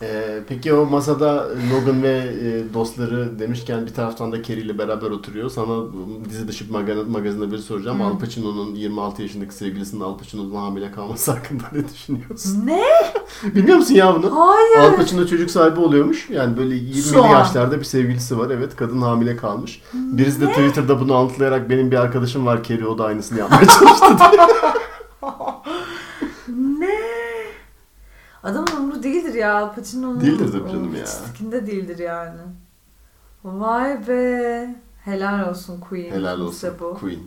[0.02, 5.10] Ee, peki o masada Logan ve e, dostları demişken bir taraftan da Kerry ile beraber
[5.10, 5.50] oturuyor.
[5.50, 5.84] Sana
[6.30, 7.98] dizi dışı magazin, magazinde bir soracağım.
[7.98, 8.06] Hmm.
[8.06, 12.66] Al Pacino'nun 26 yaşındaki sevgilisinin Al Pacino'nun hamile kalması hakkında ne düşünüyorsun?
[12.66, 12.82] Ne?
[13.54, 14.36] Bilmiyor musun ya bunu?
[14.36, 14.92] Hayır.
[14.92, 16.30] Al Pacino çocuk sahibi oluyormuş.
[16.30, 18.50] Yani böyle 20'li yaşlarda bir sevgilisi var.
[18.50, 19.82] Evet kadın hamile kalmış.
[19.92, 24.06] Birisi de Twitter'da bunu anlatılarak benim bir arkadaşım var Kerry o da aynısını yapmaya çalıştı
[24.32, 24.40] diye.
[28.46, 29.54] Adamın umru değildir ya.
[29.54, 31.04] Al Pacino'nun Değildir tabii canım ya.
[31.04, 32.40] Çizginde değildir yani.
[33.44, 34.74] Vay be.
[35.04, 36.10] Helal olsun Queen.
[36.10, 36.94] Helal olsun bu.
[36.94, 37.18] Queen.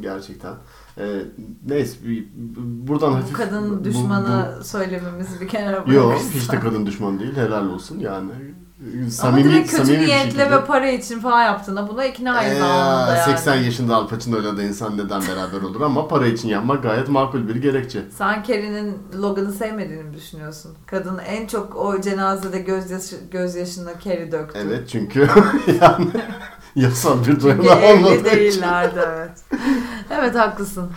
[0.00, 0.54] Gerçekten.
[0.98, 1.22] Ee,
[1.66, 1.96] neyse
[2.58, 3.36] buradan bu hafif...
[3.36, 4.64] kadın düşmanı bu, bu...
[4.64, 5.92] söylememizi bir kenara bırakırsan.
[5.94, 7.36] Yok hiç de kadın düşmanı değil.
[7.36, 8.30] Helal olsun yani
[9.10, 13.16] samimi, Ama direkt kötü samimi niyetle ve para için falan yaptığına buna ikna ee, zamanında
[13.16, 13.24] yani.
[13.24, 17.48] 80 yaşında Al Pacino'yla da insan neden beraber olur ama para için yapmak gayet makul
[17.48, 18.02] bir gerekçe.
[18.18, 20.74] Sen Kerry'nin Logan'ı sevmediğini mi düşünüyorsun?
[20.86, 24.58] Kadın en çok o cenazede gözyaşı, gözyaşını Kerry döktü.
[24.62, 25.20] Evet çünkü
[25.80, 26.08] yani
[26.76, 28.24] yasal bir duygu olmadığı için.
[28.24, 29.44] değillerdi evet.
[30.10, 30.90] evet haklısın.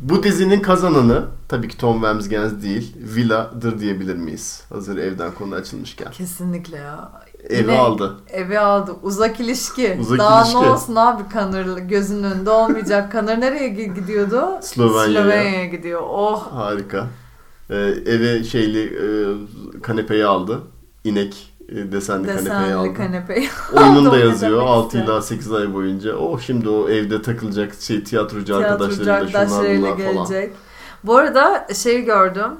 [0.00, 4.62] Bu dizinin kazananı tabii ki Tom Wamsgans değil, Villa'dır diyebilir miyiz?
[4.68, 6.10] Hazır evden konu açılmışken.
[6.10, 7.10] Kesinlikle ya.
[7.48, 8.16] Evi Yine aldı.
[8.32, 8.92] Evi aldı.
[9.02, 9.96] Uzak ilişki.
[10.00, 10.60] Uzak Daha ilişki.
[10.62, 13.12] ne olsun abi Kanır gözünün önünde olmayacak.
[13.12, 14.48] Kanır nereye gidiyordu?
[14.62, 15.22] Slovenya'ya.
[15.22, 16.00] Slovenya'ya gidiyor.
[16.08, 16.52] Oh.
[16.52, 17.06] Harika.
[17.70, 17.76] Ee,
[18.06, 19.06] eve şeyli e,
[19.82, 20.60] kanepeyi aldı.
[21.04, 22.94] İnek e, desenli, desenli kanepeyi aldı.
[22.94, 26.16] kanepeyi Oyunun da yazıyor 6 ila 8 ay boyunca.
[26.16, 28.72] Oh şimdi o evde takılacak şey tiyatrocu, tiyatrocu
[29.12, 30.50] arkadaşlarıyla şunlar bunlar gelecek.
[30.50, 30.58] falan.
[31.04, 32.50] Bu arada şey gördüm.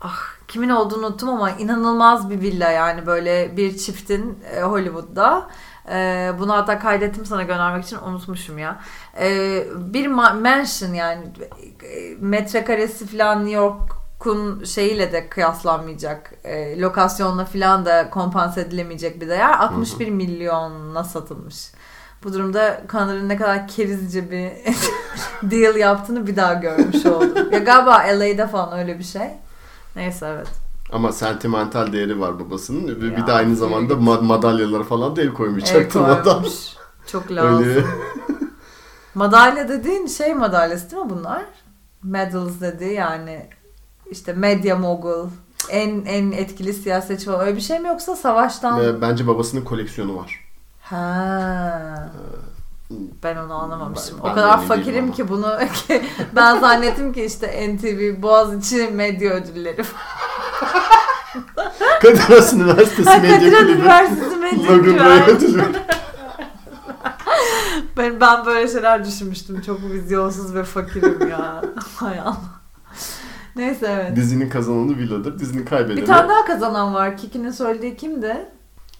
[0.00, 0.18] Ah
[0.52, 5.48] kimin olduğunu unuttum ama inanılmaz bir villa yani böyle bir çiftin e, Hollywood'da.
[5.92, 8.80] E, bunu hatta kaydettim sana göndermek için unutmuşum ya.
[9.20, 11.24] E, bir mansion yani
[11.82, 13.80] e, metrekaresi falan New York
[14.20, 16.34] Cook'un şeyiyle de kıyaslanmayacak.
[16.44, 19.58] E, lokasyonla falan da kompanse edilemeyecek bir değer.
[19.58, 21.72] 61 milyona satılmış.
[22.24, 24.50] Bu durumda Connor'ın ne kadar kerizce bir
[25.50, 27.52] deal yaptığını bir daha görmüş oldum.
[27.52, 29.30] ya galiba LA'da falan öyle bir şey.
[29.96, 30.48] Neyse evet.
[30.92, 32.88] Ama sentimental değeri var babasının.
[32.88, 35.64] Ya, bir de aynı zamanda ma- madalyalara falan da el koymuş.
[35.74, 36.44] El adam.
[37.06, 37.64] Çok lazım.
[37.66, 37.84] Öyle.
[39.14, 41.42] Madalya dediğin şey madalyası değil mi bunlar?
[42.02, 43.46] Medals dedi yani
[44.10, 45.28] işte medya mogul,
[45.68, 49.00] en en etkili siyasetçi falan öyle bir şey mi yoksa savaştan?
[49.00, 50.40] Bence babasının koleksiyonu var.
[50.80, 52.12] Ha.
[53.22, 54.18] Ben onu anlamamışım.
[54.18, 55.58] Ben- o ben kadar fakirim ki bunu
[56.36, 59.84] ben zannettim ki işte NTV Boğaziçi medya ödülleri.
[62.02, 63.68] Kadir Has Üniversitesi Ha, Medya Kadir Has.
[63.68, 65.62] Üniversitesi medya ödülü.
[67.96, 69.60] Ben, ben böyle şeyler düşünmüştüm.
[69.60, 71.62] Çok vizyonsuz ve fakirim ya.
[71.96, 72.62] Hay Allah.
[73.56, 74.16] Neyse evet.
[74.16, 75.38] Dizinin kazananı Villa'dır.
[75.38, 75.96] Dizinin kaybedeni.
[76.00, 77.16] Bir tane daha kazanan var.
[77.16, 78.48] Kiki'nin söylediği kimdi?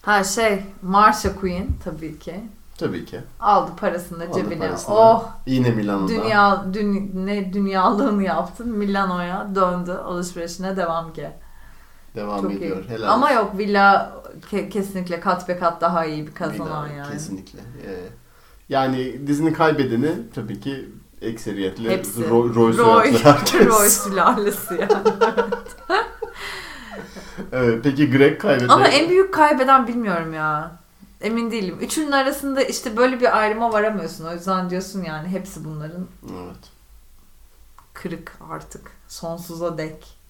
[0.02, 2.40] Ha şey Marsha Queen tabii ki.
[2.78, 3.20] Tabii ki.
[3.40, 4.58] Aldı parasını Aldı cebine.
[4.66, 4.94] parasını.
[4.94, 6.08] Oh Yine Milano'da.
[6.08, 8.68] dünya dün, ne dünyalığını yaptın.
[8.70, 9.92] Milano'ya döndü.
[9.92, 11.30] Alışverişine devam ki.
[12.16, 12.76] Devam Çok ediyor.
[12.84, 12.88] iyi.
[12.88, 13.36] Helal Ama olsun.
[13.36, 14.12] yok villa
[14.52, 17.12] ke- kesinlikle kat be kat daha iyi bir kazanan Villa, yani.
[17.12, 17.58] Kesinlikle.
[17.58, 17.96] Ee,
[18.68, 20.88] yani dizinin kaybedeni tabii ki
[21.20, 22.30] ekseriyetle Hepsi.
[22.30, 23.12] Roy, Roy Roy.
[23.66, 24.92] Roy sülalesi yani.
[27.52, 28.72] Evet, peki Greg kaybetti.
[28.72, 30.70] Ama en büyük kaybeden bilmiyorum ya.
[31.22, 31.76] Emin değilim.
[31.80, 34.24] Üçünün arasında işte böyle bir ayrıma varamıyorsun.
[34.26, 36.56] O yüzden diyorsun yani hepsi bunların Evet.
[37.94, 38.90] kırık artık.
[39.08, 40.22] Sonsuza dek.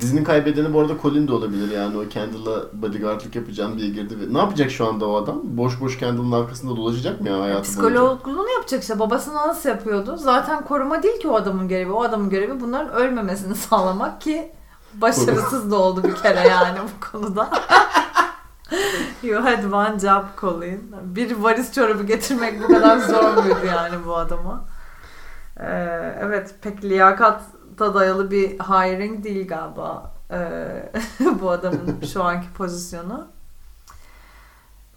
[0.00, 4.34] Dizinin kaybedeni bu arada Colin de olabilir yani o Kendall'a bodyguardlık yapacağım diye girdi ve
[4.34, 5.40] ne yapacak şu anda o adam?
[5.44, 7.62] Boş boş Kendall'ın arkasında dolaşacak mı ya hayatı?
[7.62, 8.98] Psikologluğunu yapacak işte.
[8.98, 10.16] Babasını nasıl yapıyordu?
[10.16, 11.92] Zaten koruma değil ki o adamın görevi.
[11.92, 14.52] O adamın görevi bunların ölmemesini sağlamak ki
[14.94, 17.50] başarısız da oldu bir kere yani bu konuda.
[19.22, 20.92] you had one job Colin.
[21.02, 24.64] Bir varis çorabı getirmek bu kadar zor muydu yani bu adama?
[25.60, 25.66] Ee,
[26.20, 30.92] evet pek liyakata dayalı bir hiring değil galiba ee,
[31.40, 33.26] bu adamın şu anki pozisyonu.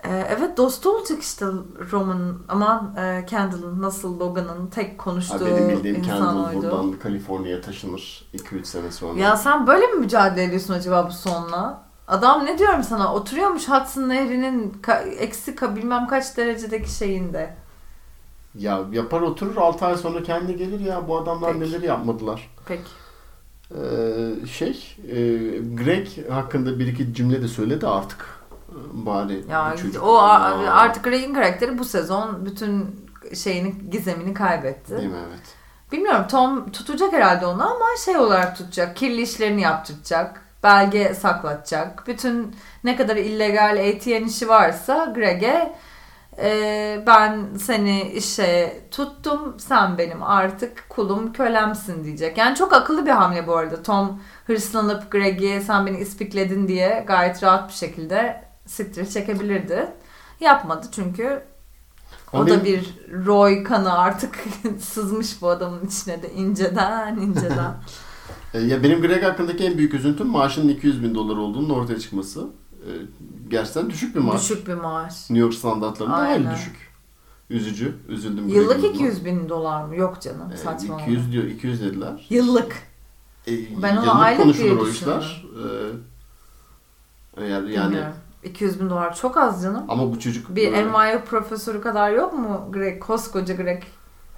[0.03, 1.45] Ee, evet dostu olacak işte
[1.91, 6.61] Roman aman e, Kendall'ın nasıl Logan'ın tek konuştuğu benim bildiğim insan Kendall oydu.
[6.61, 9.19] buradan Kaliforniya'ya taşınır 2-3 sene sonra.
[9.19, 11.88] Ya sen böyle mi mücadele ediyorsun acaba bu sonla?
[12.09, 17.55] Adam ne diyorum sana oturuyormuş Hudson Nehri'nin ka- eksi ka- bilmem kaç derecedeki şeyinde.
[18.55, 21.71] Ya yapar oturur 6 ay sonra kendi gelir ya bu adamlar Peki.
[21.71, 22.49] neler yapmadılar.
[22.65, 22.81] Peki.
[23.71, 25.15] Ee, şey e,
[25.75, 28.25] Greg hakkında bir iki cümle de söyledi artık.
[28.93, 33.05] Bari Ya çocuk- o a- Aa, artık Ray'in karakteri bu sezon bütün
[33.35, 34.97] şeyini gizemini kaybetti.
[34.97, 35.41] Değil mi evet.
[35.91, 38.95] Bilmiyorum Tom tutacak herhalde onu ama şey olarak tutacak.
[38.95, 40.48] Kirli işlerini yaptıracak.
[40.63, 42.07] Belge saklatacak.
[42.07, 45.75] Bütün ne kadar illegal ATM işi varsa Greg'e
[46.41, 49.59] e, ben seni işe tuttum.
[49.59, 52.37] Sen benim artık kulum kölemsin diyecek.
[52.37, 53.83] Yani çok akıllı bir hamle bu arada.
[53.83, 59.87] Tom hırslanıp Greg'i sen beni ispikledin diye gayet rahat bir şekilde siktir çekebilirdi.
[60.39, 61.43] Yapmadı çünkü
[62.33, 62.95] o Ama da bir
[63.25, 64.35] Roy kanı artık
[64.79, 67.73] sızmış bu adamın içine de inceden inceden.
[68.53, 72.47] E, Ya benim Greg hakkındaki en büyük üzüntüm maaşının 200 bin dolar olduğunun ortaya çıkması.
[72.71, 72.89] E,
[73.49, 74.41] Gerçekten düşük bir maaş.
[74.41, 75.29] Düşük bir maaş.
[75.29, 76.89] New York standartlarında hayli düşük.
[77.49, 77.95] Üzücü.
[78.07, 78.47] Üzüldüm.
[78.47, 79.95] Yıllık Greg'in 200 bin dolar mı?
[79.95, 80.53] Yok canım buna.
[80.53, 81.01] E, saçmalama.
[81.05, 82.25] 200 diyor, 200 dediler.
[82.29, 82.75] Yıllık.
[83.47, 85.45] E, Ben onu aylık diye o işler.
[87.37, 88.13] E, eğer yani Bilmiyorum.
[88.43, 89.83] 200 bin dolar çok az canım.
[89.87, 92.99] ama bu çocuk Bir böyle- NYU profesörü kadar yok mu Greg?
[93.01, 93.83] Koskoca Greg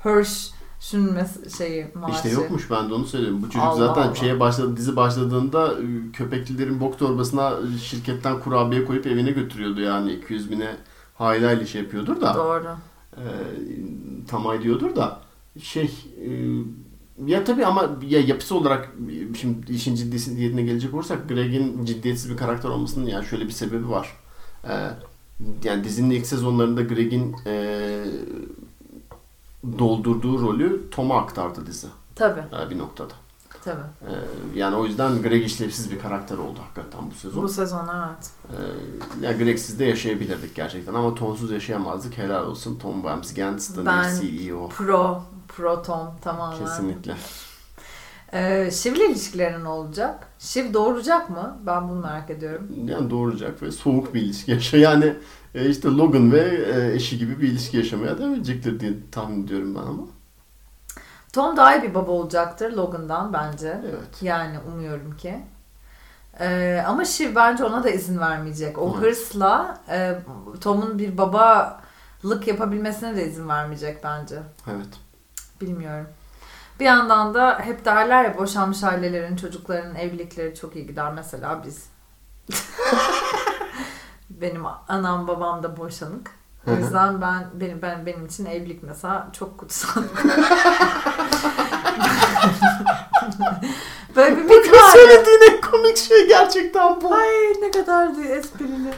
[0.06, 0.52] Hirsch
[0.90, 2.16] mes- şeyi maaşı.
[2.16, 3.42] İşte yokmuş ben de onu söylüyorum.
[3.42, 4.16] Bu çocuk Allah zaten Allah.
[4.16, 10.14] şeye başladı dizi başladığında e, köpeklilerin bok torbasına e, şirketten kurabiye koyup evine götürüyordu yani
[10.14, 10.76] 200 bine
[11.16, 12.68] hayli hayli şey yapıyordur da Doğru.
[13.18, 13.24] e,
[14.28, 15.20] tamay diyordur da
[15.62, 15.92] şey
[16.26, 16.30] e,
[17.26, 18.92] ya tabii ama ya yapısı olarak
[19.40, 24.18] şimdi işin ciddiyetine gelecek olursak Greg'in ciddiyetsiz bir karakter olmasının yani şöyle bir sebebi var.
[24.64, 24.74] E,
[25.64, 28.04] yani dizinin ilk sezonlarında Greg'in e,
[29.80, 32.44] doldurduğu rolü Tom'a aktardı dizi Tabii.
[32.66, 33.14] e, bir noktada.
[33.64, 33.82] Tabii.
[34.08, 34.12] E,
[34.56, 37.44] yani o yüzden Greg işlevsiz bir karakter oldu hakikaten bu sezon.
[37.44, 38.30] Bu sezon evet.
[38.50, 38.58] E,
[39.26, 42.18] yani Greg'siz de yaşayabilirdik gerçekten ama Tom'suz yaşayamazdık.
[42.18, 44.70] Helal olsun Tom Wamsgans, Ben- CEO.
[44.70, 45.24] Pro.
[45.48, 46.60] Pro Tom tamamen.
[46.60, 47.16] Kesinlikle.
[48.34, 50.28] Ee, Şiv'le ilişkileri ne olacak?
[50.40, 51.58] Şiv doğuracak mı?
[51.66, 52.68] Ben bunu merak ediyorum.
[52.86, 54.84] Yani doğuracak ve soğuk bir ilişki yaşıyor.
[54.84, 55.16] Yani
[55.56, 59.76] e, işte Logan ve e, eşi gibi bir ilişki yaşamaya devam edecektir diye tahmin ediyorum
[59.76, 60.04] ben ama.
[61.34, 63.82] Tom daha iyi bir baba olacaktır Logan'dan bence.
[63.90, 64.22] Evet.
[64.22, 65.40] Yani umuyorum ki.
[66.40, 68.78] Ee, ama Shiv bence ona da izin vermeyecek.
[68.78, 69.02] O Evet.
[69.04, 70.20] hırsla e,
[70.62, 74.36] Tom'un bir babalık yapabilmesine de izin vermeyecek bence.
[74.68, 74.88] Evet.
[75.62, 76.08] Bilmiyorum.
[76.80, 81.14] Bir yandan da hep derler ya boşanmış ailelerin çocuklarının evlilikleri çok iyi gider.
[81.14, 81.86] Mesela biz.
[84.42, 86.32] benim anam babam da boşanık.
[86.68, 90.04] O yüzden ben benim ben benim için evlilik mesela çok kutsal.
[94.16, 94.92] Böyle bir ya.
[94.94, 97.14] söylediğin en komik şey gerçekten bu.
[97.14, 97.30] Ay
[97.62, 98.94] ne kadar da esprili.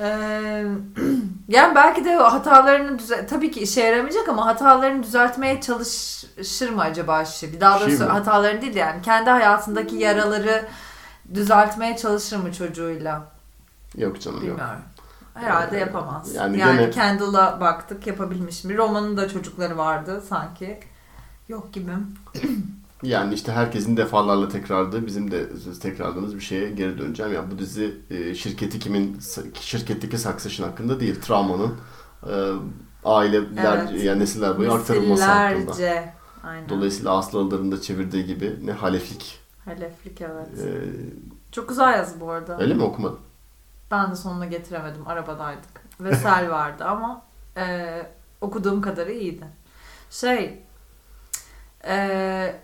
[0.00, 0.64] Ee,
[1.48, 6.82] yani belki de o hatalarını düze tabii ki işe yaramayacak ama hatalarını düzeltmeye çalışır mı
[6.82, 7.60] acaba Şibi?
[7.60, 8.10] Daha doğrusu mi?
[8.10, 10.64] hatalarını değil de yani kendi hayatındaki yaraları
[11.34, 13.22] düzeltmeye çalışır mı çocuğuyla?
[13.96, 14.58] Yok canım yok.
[14.58, 14.82] Bilmiyorum.
[15.34, 16.34] Herhalde Ee, yapamaz.
[16.34, 18.76] yani Yani, gene- Kendall'a baktık yapabilmiş mi?
[18.76, 20.80] Roman'ın da çocukları vardı sanki.
[21.48, 21.90] Yok gibi.
[23.02, 25.46] Yani işte herkesin defalarla tekrarladığı, bizim de
[25.82, 27.32] tekrarladığımız bir şeye geri döneceğim.
[27.34, 29.20] Yani bu dizi e, şirketi kimin,
[29.60, 31.74] şirketteki Succession hakkında değil, travmanın
[32.26, 32.34] e,
[33.04, 34.04] aileler, Evet.
[34.04, 35.72] yani nesiller boyu aktarılması hakkında.
[36.44, 36.68] Aynen.
[36.68, 39.38] Dolayısıyla Aslıların da çevirdiği gibi ne haleflik.
[39.64, 40.48] Haleflik evet.
[40.58, 40.68] E,
[41.52, 42.58] Çok güzel yazı bu arada.
[42.60, 43.18] öyle mi okumadın?
[43.90, 45.08] Ben de sonuna getiremedim.
[45.08, 45.80] Arabadaydık.
[46.00, 47.22] Ve sel vardı ama
[47.56, 47.86] e,
[48.40, 49.44] okuduğum kadarı iyiydi.
[50.10, 50.62] Şey
[51.84, 52.60] e,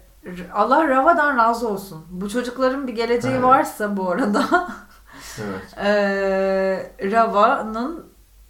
[0.55, 2.05] Allah Rava'dan razı olsun.
[2.11, 3.43] Bu çocukların bir geleceği Evet.
[3.45, 4.69] varsa bu arada
[5.39, 5.79] Evet.
[5.79, 8.07] e, Rava'nın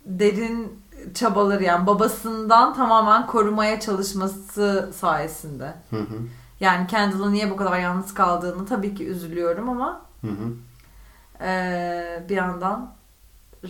[0.06, 0.82] derin
[1.14, 5.74] çabaları yani babasından tamamen korumaya çalışması sayesinde.
[5.90, 6.18] Hı hı.
[6.60, 10.52] Yani Kendall'ın niye bu kadar yalnız kaldığını tabii ki üzülüyorum ama Hı hı.
[11.40, 12.96] E, bir yandan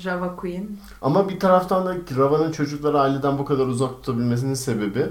[0.05, 0.69] Rava Queen
[1.03, 5.07] Ama bir taraftan da Rava'nın çocukları aileden bu kadar uzak tutabilmesinin sebebi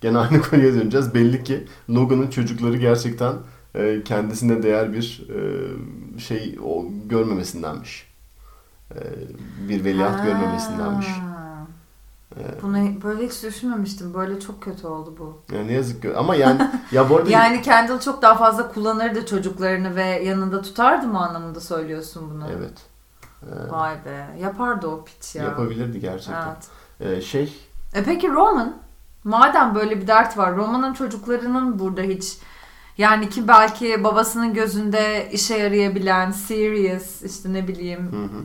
[0.00, 1.14] gene aynı konuya döneceğiz.
[1.14, 3.34] Belli ki Logan'ın çocukları gerçekten
[3.74, 5.40] e, kendisine değer bir e,
[6.18, 8.06] şey o, görmemesindenmiş.
[8.90, 8.98] E,
[9.68, 10.24] bir veliaht Ha.
[10.24, 11.06] görmemesindenmiş.
[12.62, 14.14] Bunu böyle hiç düşünmemiştim.
[14.14, 15.54] Böyle çok kötü oldu bu.
[15.54, 16.16] yani ne yazık ki.
[16.16, 21.06] Ama yani ya bu arada Yani Kendall çok daha fazla kullanırdı çocuklarını ve yanında tutardı
[21.06, 22.48] mı anlamında söylüyorsun bunu?
[22.58, 22.78] evet.
[23.42, 24.26] E, Vay be.
[24.40, 25.44] Yapardı o piç ya.
[25.44, 26.56] yapabilirdi gerçekten.
[27.00, 27.18] Evet.
[27.18, 27.52] E, şey
[27.94, 28.76] E peki Roman?
[29.24, 30.56] Madem böyle bir dert var.
[30.56, 32.38] Roman'ın çocuklarının burada hiç
[32.98, 38.42] yani ki belki babasının gözünde işe yarayabilen, serious işte ne bileyim hı hı.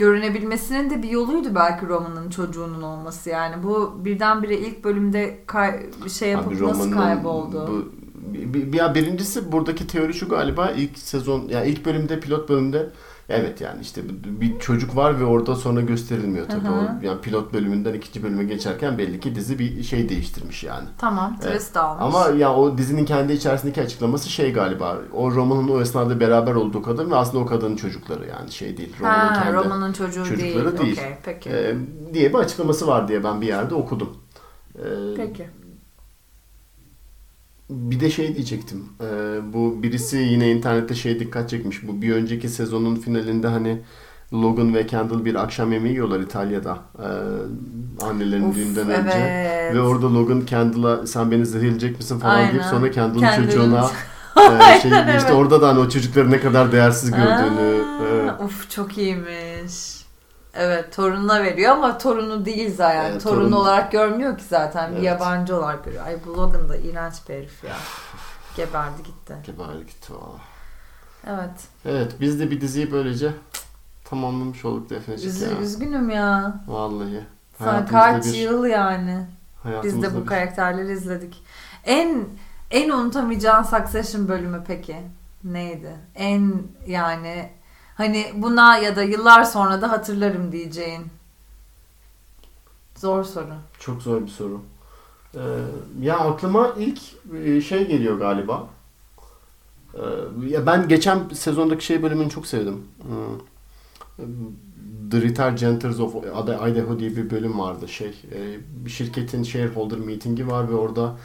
[0.00, 3.62] Görünebilmesinin de bir yoluydu belki Roman'ın çocuğunun olması yani.
[3.62, 5.86] Bu birdenbire ilk bölümde kay-
[6.18, 7.68] şey yapıp Abi nasıl kayboldu?
[7.68, 7.92] Bu,
[8.34, 12.90] bir, bir- birincisi buradaki teori şu galiba ilk sezon ya ilk bölümde pilot bölümde
[13.30, 14.02] evet yani işte
[14.40, 16.64] bir- çocuk var ve orada sonra gösterilmiyor tabii.
[16.64, 16.72] Hı hı.
[17.02, 20.88] O, yani pilot bölümünden ikinci bölüme geçerken belli ki dizi bir şey değiştirmiş yani.
[20.98, 21.52] Tamam, Evet.
[21.52, 22.02] twist almış.
[22.16, 24.98] Ama ya o dizinin kendi içerisindeki açıklaması şey galiba.
[25.12, 28.96] O romanın o esnada beraber olduğu kadın ve aslında o kadının çocukları yani şey değil.
[29.00, 30.96] Romanın kendi Roman'ın çocuğu çocukları değil.
[30.96, 30.98] değil.
[30.98, 31.50] Okey, peki.
[31.50, 31.74] e,
[32.14, 34.16] diye bir açıklaması var diye ben bir yerde okudum.
[34.74, 34.82] E,
[35.16, 35.46] peki.
[37.70, 38.84] Bir de şey diyecektim.
[39.00, 39.04] Ee,
[39.52, 41.88] bu birisi yine internette şey dikkat çekmiş.
[41.88, 43.80] Bu bir önceki sezonun finalinde hani
[44.32, 46.78] Logan ve Kendall bir akşam yemeği yiyorlar İtalya'da.
[46.98, 47.04] Ee,
[48.04, 49.10] annelerin Uf, düğünden önce.
[49.18, 49.74] evet.
[49.74, 52.50] Ve orada Logan Kendall'a sen beni zehirleyecek misin falan Aynen.
[52.52, 53.90] deyip sonra Kendall'ın Kendall'ın- çocuğuna
[54.36, 55.30] e, şey, işte evet.
[55.30, 59.99] orada da hani o çocukları ne kadar değersiz gördüğünü Aa, e, Uf çok iyiymiş.
[60.54, 63.10] Evet torununa veriyor ama torunu değil zaten.
[63.10, 64.90] Evet, torun torun- olarak görmüyor ki zaten.
[64.90, 65.04] Bir Evet.
[65.06, 66.06] yabancı olarak görüyor.
[66.06, 67.76] Ay bu Logan da iğrenç bir herif ya.
[68.56, 69.34] Geberdi gitti.
[69.46, 70.38] geber gitti valla.
[71.26, 71.50] Evet.
[71.84, 73.32] Evet biz de bir diziyi böylece
[74.04, 75.58] tamamlamış olduk Defneciğim Üz- ya.
[75.60, 76.54] üzgünüm ya.
[76.66, 77.24] Vallahi.
[77.58, 79.26] Hayatımızda kaç bir- yıl yani.
[79.84, 81.42] Biz de bu bir- karakterleri izledik.
[81.84, 82.24] En
[82.70, 84.96] en unutamayacağın Succession bölümü peki
[85.44, 85.92] neydi?
[86.14, 86.52] En
[86.86, 87.50] yani
[88.00, 91.06] hani buna ya da yıllar sonra da hatırlarım diyeceğin.
[92.96, 93.54] Zor soru.
[93.78, 94.60] Çok zor bir soru.
[95.34, 95.40] Ee,
[96.00, 97.00] ya aklıma ilk
[97.44, 98.66] e, şey geliyor galiba.
[99.94, 100.00] Ee,
[100.48, 102.84] ya ben geçen sezondaki şey bölümünü çok sevdim.
[103.02, 103.38] Hmm.
[105.10, 107.88] The Retired Gentles of Idaho diye bir bölüm vardı.
[107.88, 111.16] Şey, e, bir şirketin shareholder meeting'i var ve orada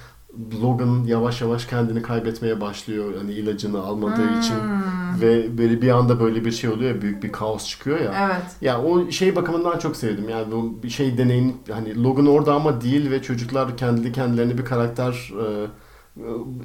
[0.61, 3.13] Logan yavaş yavaş kendini kaybetmeye başlıyor.
[3.17, 5.21] Hani ilacını almadığı için Hmm.
[5.21, 8.13] ve böyle bir anda böyle bir şey oluyor ya büyük bir kaos çıkıyor ya.
[8.31, 8.45] Evet.
[8.61, 10.29] Ya o şey bakımından çok sevdim.
[10.29, 14.65] Yani bu bir şey deneyim hani Logan orada ama değil ve çocuklar kendi kendilerine bir
[14.65, 15.45] karakter e,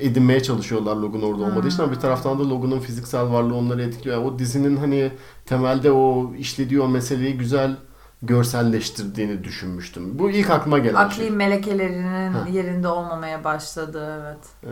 [0.01, 4.17] edinmeye çalışıyorlar Logan orada olmadığı için ama bir taraftan da Logan'ın fiziksel varlığı onları etkiliyor.
[4.17, 5.11] Yani o dizinin hani
[5.47, 7.77] temelde o işlediği o meseleyi güzel
[8.23, 10.19] görselleştirdiğini düşünmüştüm.
[10.19, 11.31] Bu ilk aklıma gelen Akli şey.
[11.31, 12.47] melekelerinin Ha.
[12.53, 14.39] yerinde olmamaya başladı evet.
[14.65, 14.69] Ee,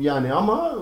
[0.00, 0.72] yani ama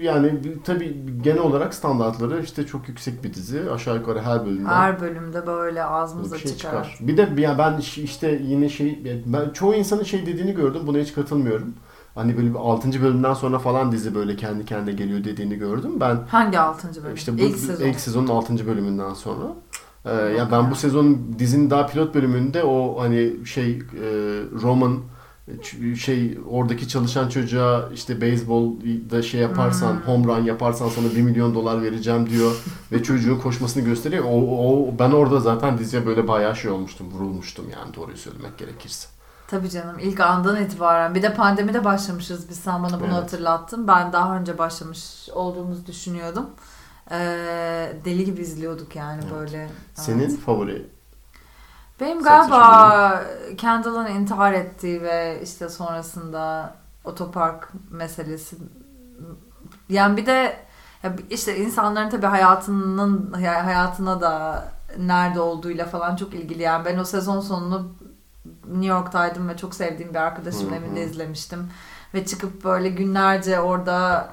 [0.00, 3.70] e, yani tabii genel olarak standartları işte çok yüksek bir dizi.
[3.70, 6.84] Aşağı yukarı her bölümden Her bölümde böyle ağzımıza şey çıkar.
[6.84, 6.98] çıkar.
[7.00, 10.82] Bir de ya ben iş- işte yine şey ben çoğu insanın şey dediğini gördüm.
[10.86, 11.74] Buna hiç katılmıyorum.
[12.14, 13.02] Hani böyle bir 6.
[13.02, 15.90] bölümden sonra falan dizi böyle kendi kendine geliyor dediğini gördüm.
[16.00, 17.14] Ben Hangi altıncı bölüm?
[17.14, 17.84] işte bu İlk sezon.
[17.84, 18.66] ilk sezonun 6.
[18.66, 19.42] bölümünden sonra.
[20.04, 23.78] Ee, ya ben bu sezonun dizinin daha pilot bölümünde o hani şey e,
[24.62, 24.98] Roman
[25.98, 30.00] şey oradaki çalışan çocuğa işte beyzbolda şey yaparsan Hmm.
[30.00, 32.56] home run yaparsan sana 1 milyon dolar vereceğim diyor
[32.92, 34.24] ve çocuğun koşmasını gösteriyor.
[34.24, 39.08] O, o ben orada zaten diziye böyle bayağı şey olmuştum, vurulmuştum yani doğruyu söylemek gerekirse.
[39.48, 41.14] Tabii canım ilk andan itibaren.
[41.14, 42.56] Bir de pandemide başlamışız biz.
[42.56, 43.16] Sen bana bunu Evet.
[43.16, 43.88] hatırlattın.
[43.88, 46.46] Ben daha önce başlamış olduğumuzu düşünüyordum.
[47.10, 49.32] Ee, deli gibi izliyorduk yani Evet.
[49.34, 49.68] böyle.
[49.94, 50.38] Senin Evet.
[50.38, 50.86] favori
[52.00, 53.24] Benim galiba
[53.56, 56.74] Kendall'ın intihar ettiği ve işte sonrasında
[57.04, 58.56] otopark meselesi.
[59.88, 60.56] Yani bir de
[61.30, 64.64] işte insanların tabii hayatının hayatına da
[64.98, 66.62] nerede olduğuyla falan çok ilgili.
[66.62, 67.92] Yani ben o sezon sonunu
[68.66, 71.70] New York'taydım ve çok sevdiğim bir arkadaşımın evinde izlemiştim.
[72.14, 74.28] Ve çıkıp böyle günlerce orada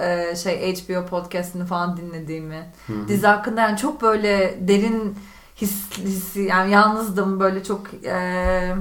[0.00, 3.08] e, şey HBO podcast'ini falan dinlediğimi Hı hı.
[3.08, 5.18] dizi hakkında yani çok böyle derin
[5.56, 8.74] his, hissi yani yalnızdım böyle çok e,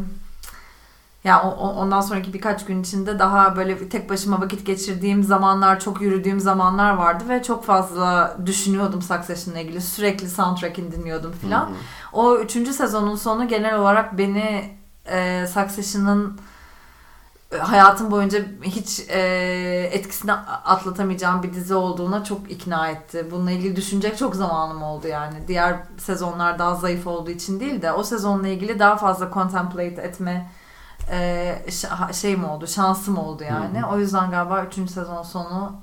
[1.24, 6.02] ya o- ondan sonraki birkaç gün içinde daha böyle tek başıma vakit geçirdiğim zamanlar çok
[6.02, 11.70] yürüdüğüm zamanlar vardı ve çok fazla düşünüyordum Succession'la ilgili sürekli soundtrack'ini dinliyordum filan.
[12.14, 16.40] O üçüncü sezonun sonu genel olarak beni e, Succession'ın
[17.60, 19.20] hayatım boyunca hiç e,
[19.92, 23.28] etkisini atlatamayacağım bir dizi olduğuna çok ikna etti.
[23.32, 25.48] Bununla ilgili düşünecek çok zamanım oldu yani.
[25.48, 30.52] Diğer sezonlar daha zayıf olduğu için değil de o sezonla ilgili daha fazla contemplate etme
[31.12, 33.82] e, ş- şeyim oldu, şansım oldu yani.
[33.82, 33.90] Hı hı.
[33.92, 34.74] O yüzden galiba 3.
[34.92, 35.76] sezon sonu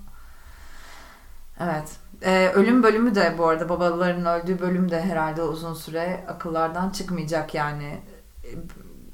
[1.61, 1.89] evet.
[2.23, 7.55] E, ölüm bölümü de bu arada babaların öldüğü bölüm de herhalde uzun süre akıllardan çıkmayacak
[7.55, 8.01] yani.
[8.45, 8.49] E,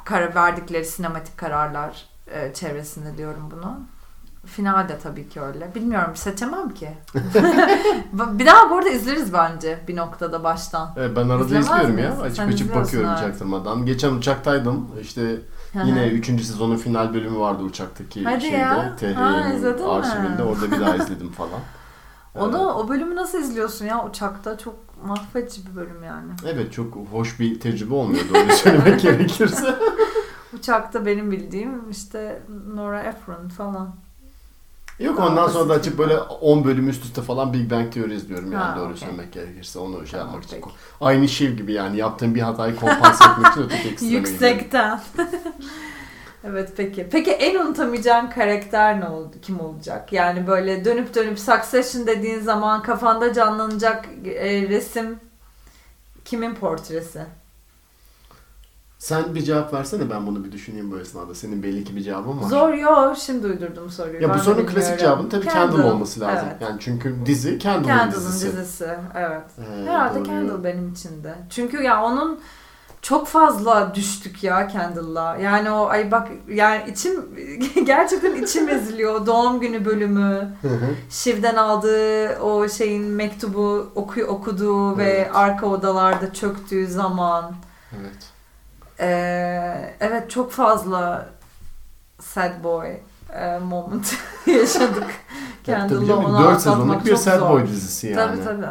[0.05, 3.81] Karar verdikleri sinematik kararlar e, çevresinde diyorum bunu.
[4.47, 5.75] Final de tabii ki öyle.
[5.75, 6.89] Bilmiyorum seçemem ki.
[8.13, 10.93] bir daha bu arada izleriz bence bir noktada baştan.
[10.97, 12.11] Evet, ben arada İzlemez izliyorum miyiz?
[12.19, 12.23] ya.
[12.23, 13.19] Açıp Sen açıp bakıyorum evet.
[13.21, 13.87] çaktırmadan.
[13.87, 14.89] Geçen uçaktaydım.
[15.01, 15.37] İşte
[15.85, 16.27] Yine 3.
[16.27, 18.97] sezonun final bölümü vardı uçaktaki Hadi şeyde.
[19.01, 19.93] THY'nin izledin mi?
[19.93, 20.43] arşivinde.
[20.43, 21.61] Orada bir daha izledim falan.
[22.35, 24.75] Onu o bölümü nasıl izliyorsun ya uçakta çok
[25.07, 26.33] mahvedici bir bölüm yani.
[26.47, 29.75] Evet çok hoş bir tecrübe olmuyor doğru söylemek gerekirse.
[30.67, 32.43] Uçakta benim bildiğim işte
[32.75, 33.95] Nora Ephron falan.
[34.99, 38.15] Yok Daha ondan sonra da açıp böyle 10 bölüm üst üste falan Big Bang Theory
[38.15, 38.97] izliyorum yani Ha, doğru okey.
[38.97, 39.79] söylemek gerekirse.
[39.79, 40.63] Onu şey yapmak için.
[41.01, 44.31] Aynı şey gibi yani yaptığın bir hatayı kompanse etmek için öteki gidiyorum.
[44.31, 45.01] Yüksekten.
[46.45, 47.09] evet peki.
[47.13, 49.37] Peki en unutamayacağın karakter ne oldu?
[49.43, 50.13] Kim olacak?
[50.13, 55.21] Yani böyle dönüp dönüp Succession dediğin zaman kafanda canlanacak e, resim
[56.25, 57.27] kimin portresi?
[58.99, 61.35] Sen bir cevap versene ben bunu bir düşüneyim bu esnada.
[61.35, 62.49] Senin belli ki bir cevabın var.
[62.49, 64.23] Zor yo şimdi uydurdum soruyu.
[64.23, 66.49] Ya bu sorunun klasik cevabının tabii Kendall, olması lazım.
[66.51, 66.63] Evet.
[66.63, 68.57] Yani çünkü dizi Kendall'ın Kendall'ın dizisi.
[68.57, 68.89] dizisi.
[69.15, 69.43] Evet.
[69.59, 70.25] Ee, Herhalde doğru.
[70.25, 71.35] Kendall benim için de.
[71.51, 72.41] Çünkü ya onun
[73.03, 75.37] çok fazla düştük ya Kendall'la.
[75.37, 77.25] Yani o ay bak yani içim
[77.87, 79.27] gerçekten içim eziliyor.
[79.27, 80.57] Doğum günü bölümü.
[81.11, 85.31] Şiv'den aldığı o şeyin mektubu oku, okuduğu ve Evet.
[85.35, 87.55] arka odalarda çöktüğü zaman.
[88.01, 88.36] evet.
[89.01, 91.27] Ee, evet çok fazla
[92.21, 92.89] sad boy
[93.33, 94.17] e, moment
[94.47, 95.07] yaşadık.
[95.65, 97.51] Kendall'la onu 4 atlatmak sezonluk bir sad zor.
[97.51, 98.17] boy dizisi yani.
[98.17, 98.67] Tabii tabii.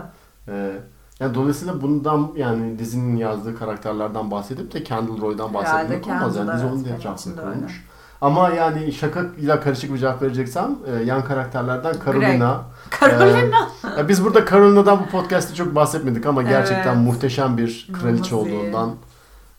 [0.47, 0.71] Ee,
[1.19, 6.35] yani dolayısıyla bundan yani dizinin yazdığı karakterlerden bahsedip de Kendall Roy'dan Herhalde bahsetmek olmaz.
[6.35, 7.51] Yani dizi evet, onun benim etrafında öyle.
[7.53, 7.85] kurulmuş.
[8.21, 12.61] Ama yani şakayla karışık bir cevap vereceksem e, yan karakterlerden Carolina.
[13.01, 13.69] Carolina.
[13.97, 17.05] e, biz burada Carolina'dan bu podcast'te çok bahsetmedik ama gerçekten Evet.
[17.05, 18.73] muhteşem bir kraliçe iyi.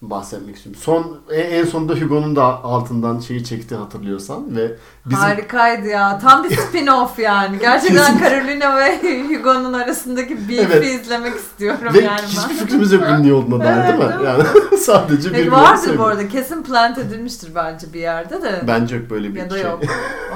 [0.03, 0.81] Bahsetmek istiyorum.
[0.85, 4.73] Son en, sonunda Hugo'nun da altından şeyi çekti hatırlıyorsan ve
[5.07, 6.19] bizim Harikaydı ya.
[6.19, 7.59] Tam bir spin-off yani.
[7.59, 10.85] Gerçekten Carolina ve Hugo'nun arasındaki beef'i Evet.
[10.85, 12.57] izlemek istiyorum ve yani hiçbir ben.
[12.65, 14.09] fikrimiz yok ünlü olduğuna dair Evet, değil mi?
[14.09, 14.27] değil mi?
[14.27, 16.29] Yani sadece Peki bir vardır bu arada.
[16.29, 18.63] Kesin plant edilmiştir bence bir yerde de.
[18.67, 19.65] Bence yok böyle bir ya da şey.
[19.65, 19.81] yok.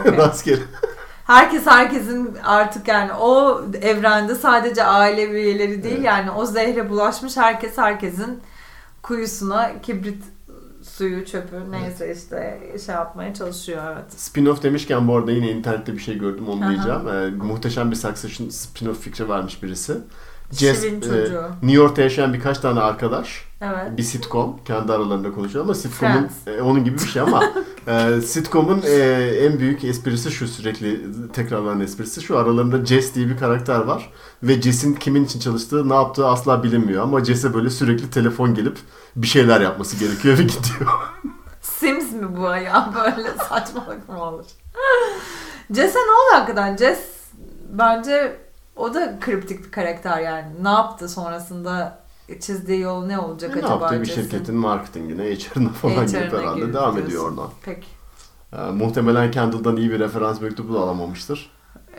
[0.01, 0.13] Okey.
[0.17, 0.63] Rastgele.
[1.25, 6.05] Herkes herkesin artık yani o evrende sadece aile üyeleri değil Evet.
[6.07, 8.41] yani o zehre bulaşmış herkes herkesin
[9.11, 10.25] kuyusuna kibrit
[10.83, 14.13] suyu çöpü neyse işte şey yapmaya çalışıyor evet.
[14.13, 17.09] Spin-off demişken bu arada yine internette bir şey gördüm onu diyeceğim.
[17.09, 19.97] Ee, muhteşem bir Succession spin-off fikri vermiş birisi.
[20.53, 21.17] Şirin e.
[21.63, 23.45] New York'ta yaşayan birkaç tane arkadaş.
[23.61, 23.99] Evet.
[23.99, 24.57] Bir sitcom.
[24.65, 27.45] Kendi aralarında konuşuyor ama sitcom'un e, onun gibi bir şey ama
[27.87, 28.99] e, sitcom'un e,
[29.41, 31.01] en büyük esprisi şu sürekli
[31.33, 35.95] tekrarlanan esprisi şu aralarında Jess diye bir karakter var ve Jess'in kimin için çalıştığı ne
[35.95, 38.79] yaptığı asla bilinmiyor ama Jess'e böyle sürekli telefon gelip
[39.17, 40.91] bir şeyler yapması gerekiyor ve gidiyor.
[41.61, 42.93] Sims mi bu ya?
[43.17, 44.45] Böyle saçmalık mı olur?
[45.71, 46.77] Jess'e ne oldu hakikaten?
[46.77, 46.99] Jess
[47.71, 48.37] bence
[48.81, 50.47] o da kriptik bir karakter yani.
[50.63, 51.99] Ne yaptı sonrasında
[52.41, 56.61] çizdiği yol ne olacak ne acaba yaptığı bir şirketin marketingine, HR'ına falan HR'ına girip herhalde
[56.61, 57.07] girip devam diyorsun.
[57.09, 57.49] ediyor oradan.
[57.63, 57.87] Peki.
[58.53, 61.51] E, muhtemelen Kendall'dan iyi bir referans mektubu da alamamıştır.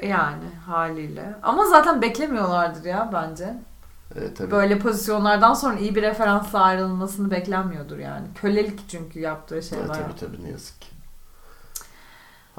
[0.03, 1.35] Yani haliyle.
[1.43, 3.53] Ama zaten beklemiyorlardır ya bence.
[4.15, 4.51] E, tabii.
[4.51, 8.27] Böyle pozisyonlardan sonra iyi bir referansla ayrılmasını beklenmiyordur yani.
[8.35, 10.03] Kölelik çünkü yaptığı şey Evet, bayağı.
[10.07, 10.87] tabii tabii ne yazık ki.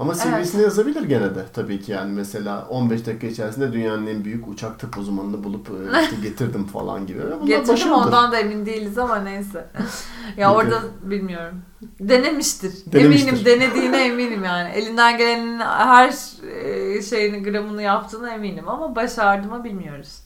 [0.03, 4.49] Ama CV'sine yazabilir gene de tabii ki yani mesela 15 dakika içerisinde dünyanın en büyük
[4.49, 7.23] uçak tıp uzmanını bulup e, işte getirdim falan gibi.
[7.23, 7.95] Bunlar Getirdim başarıdır.
[7.95, 9.67] ondan da emin değiliz ama neyse.
[10.37, 11.63] ya orada bilmiyorum.
[12.01, 12.73] Denemiştir.
[12.87, 13.29] Denemiştir.
[13.29, 14.69] Eminim denediğine eminim yani.
[14.69, 16.15] Elinden gelenin her
[16.55, 20.19] e, şeyini gramını yaptığına eminim ama başardı mı bilmiyoruz.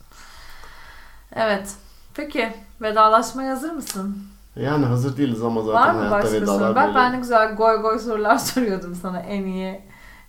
[1.35, 1.73] Evet.
[2.13, 4.17] Peki vedalaşmaya hazır mısın?
[4.59, 6.75] Yani hazır değiliz ama zaten Var mı hayatta başka vedalar?
[6.75, 6.95] Bak böyle.
[6.95, 9.81] ben de güzel goy goy sorular soruyordum sana en iyi.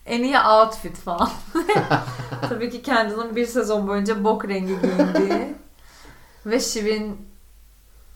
[0.07, 1.31] En iyi outfit falan.
[2.49, 5.55] Tabii ki Kendall'ın bir sezon boyunca bok rengi giyindiği
[6.47, 7.29] ve Shiv'in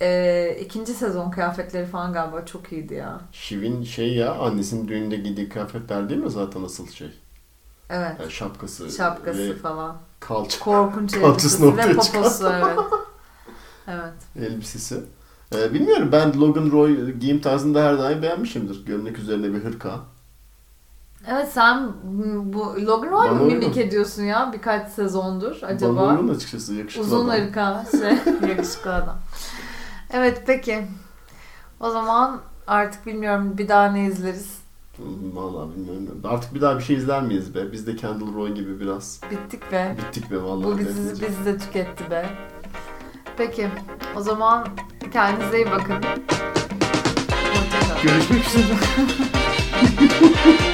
[0.00, 3.20] e, ikinci sezon kıyafetleri falan galiba çok iyiydi ya.
[3.32, 7.10] Şivin şey ya annesinin düğünde giydiği kıyafetler değil mi zaten asıl şey?
[7.90, 8.16] Evet.
[8.20, 9.96] Yani şapkası, Şapkası ve falan.
[10.20, 12.78] kalça Korkunç Kalçasını elbisesi ve ortaya poposu evet.
[13.88, 14.50] Evet.
[14.50, 15.00] elbisesi.
[15.55, 18.86] Ee, bilmiyorum ben Logan Roy giyim tarzında her daim beğenmişimdir.
[18.86, 20.00] Gömlek üzerine bir hırka.
[21.28, 21.88] Evet sen
[22.44, 25.96] bu Logan Roy mu mimik ediyorsun ya birkaç sezondur acaba?
[25.96, 27.42] Bana uygun açıkçası yakışıklı Uzun adam.
[27.46, 29.18] ırka şey yakışıklı adam.
[30.12, 30.86] Evet peki.
[31.80, 34.59] O zaman artık bilmiyorum bir daha ne izleriz.
[35.34, 36.20] Vallahi bilmiyorum.
[36.24, 37.72] Artık bir daha bir şey izler miyiz be?
[37.72, 39.96] Biz de Kendall Roy gibi biraz Bittik be.
[39.98, 40.64] bittik be vallahi.
[40.66, 42.30] Bu bizi, bizi de tüketti be.
[43.36, 43.68] Peki.
[44.16, 44.68] O zaman
[45.12, 45.96] kendinize iyi bakın.
[47.54, 48.02] Hoşçakalın.
[48.02, 48.64] Görüşmek üzere.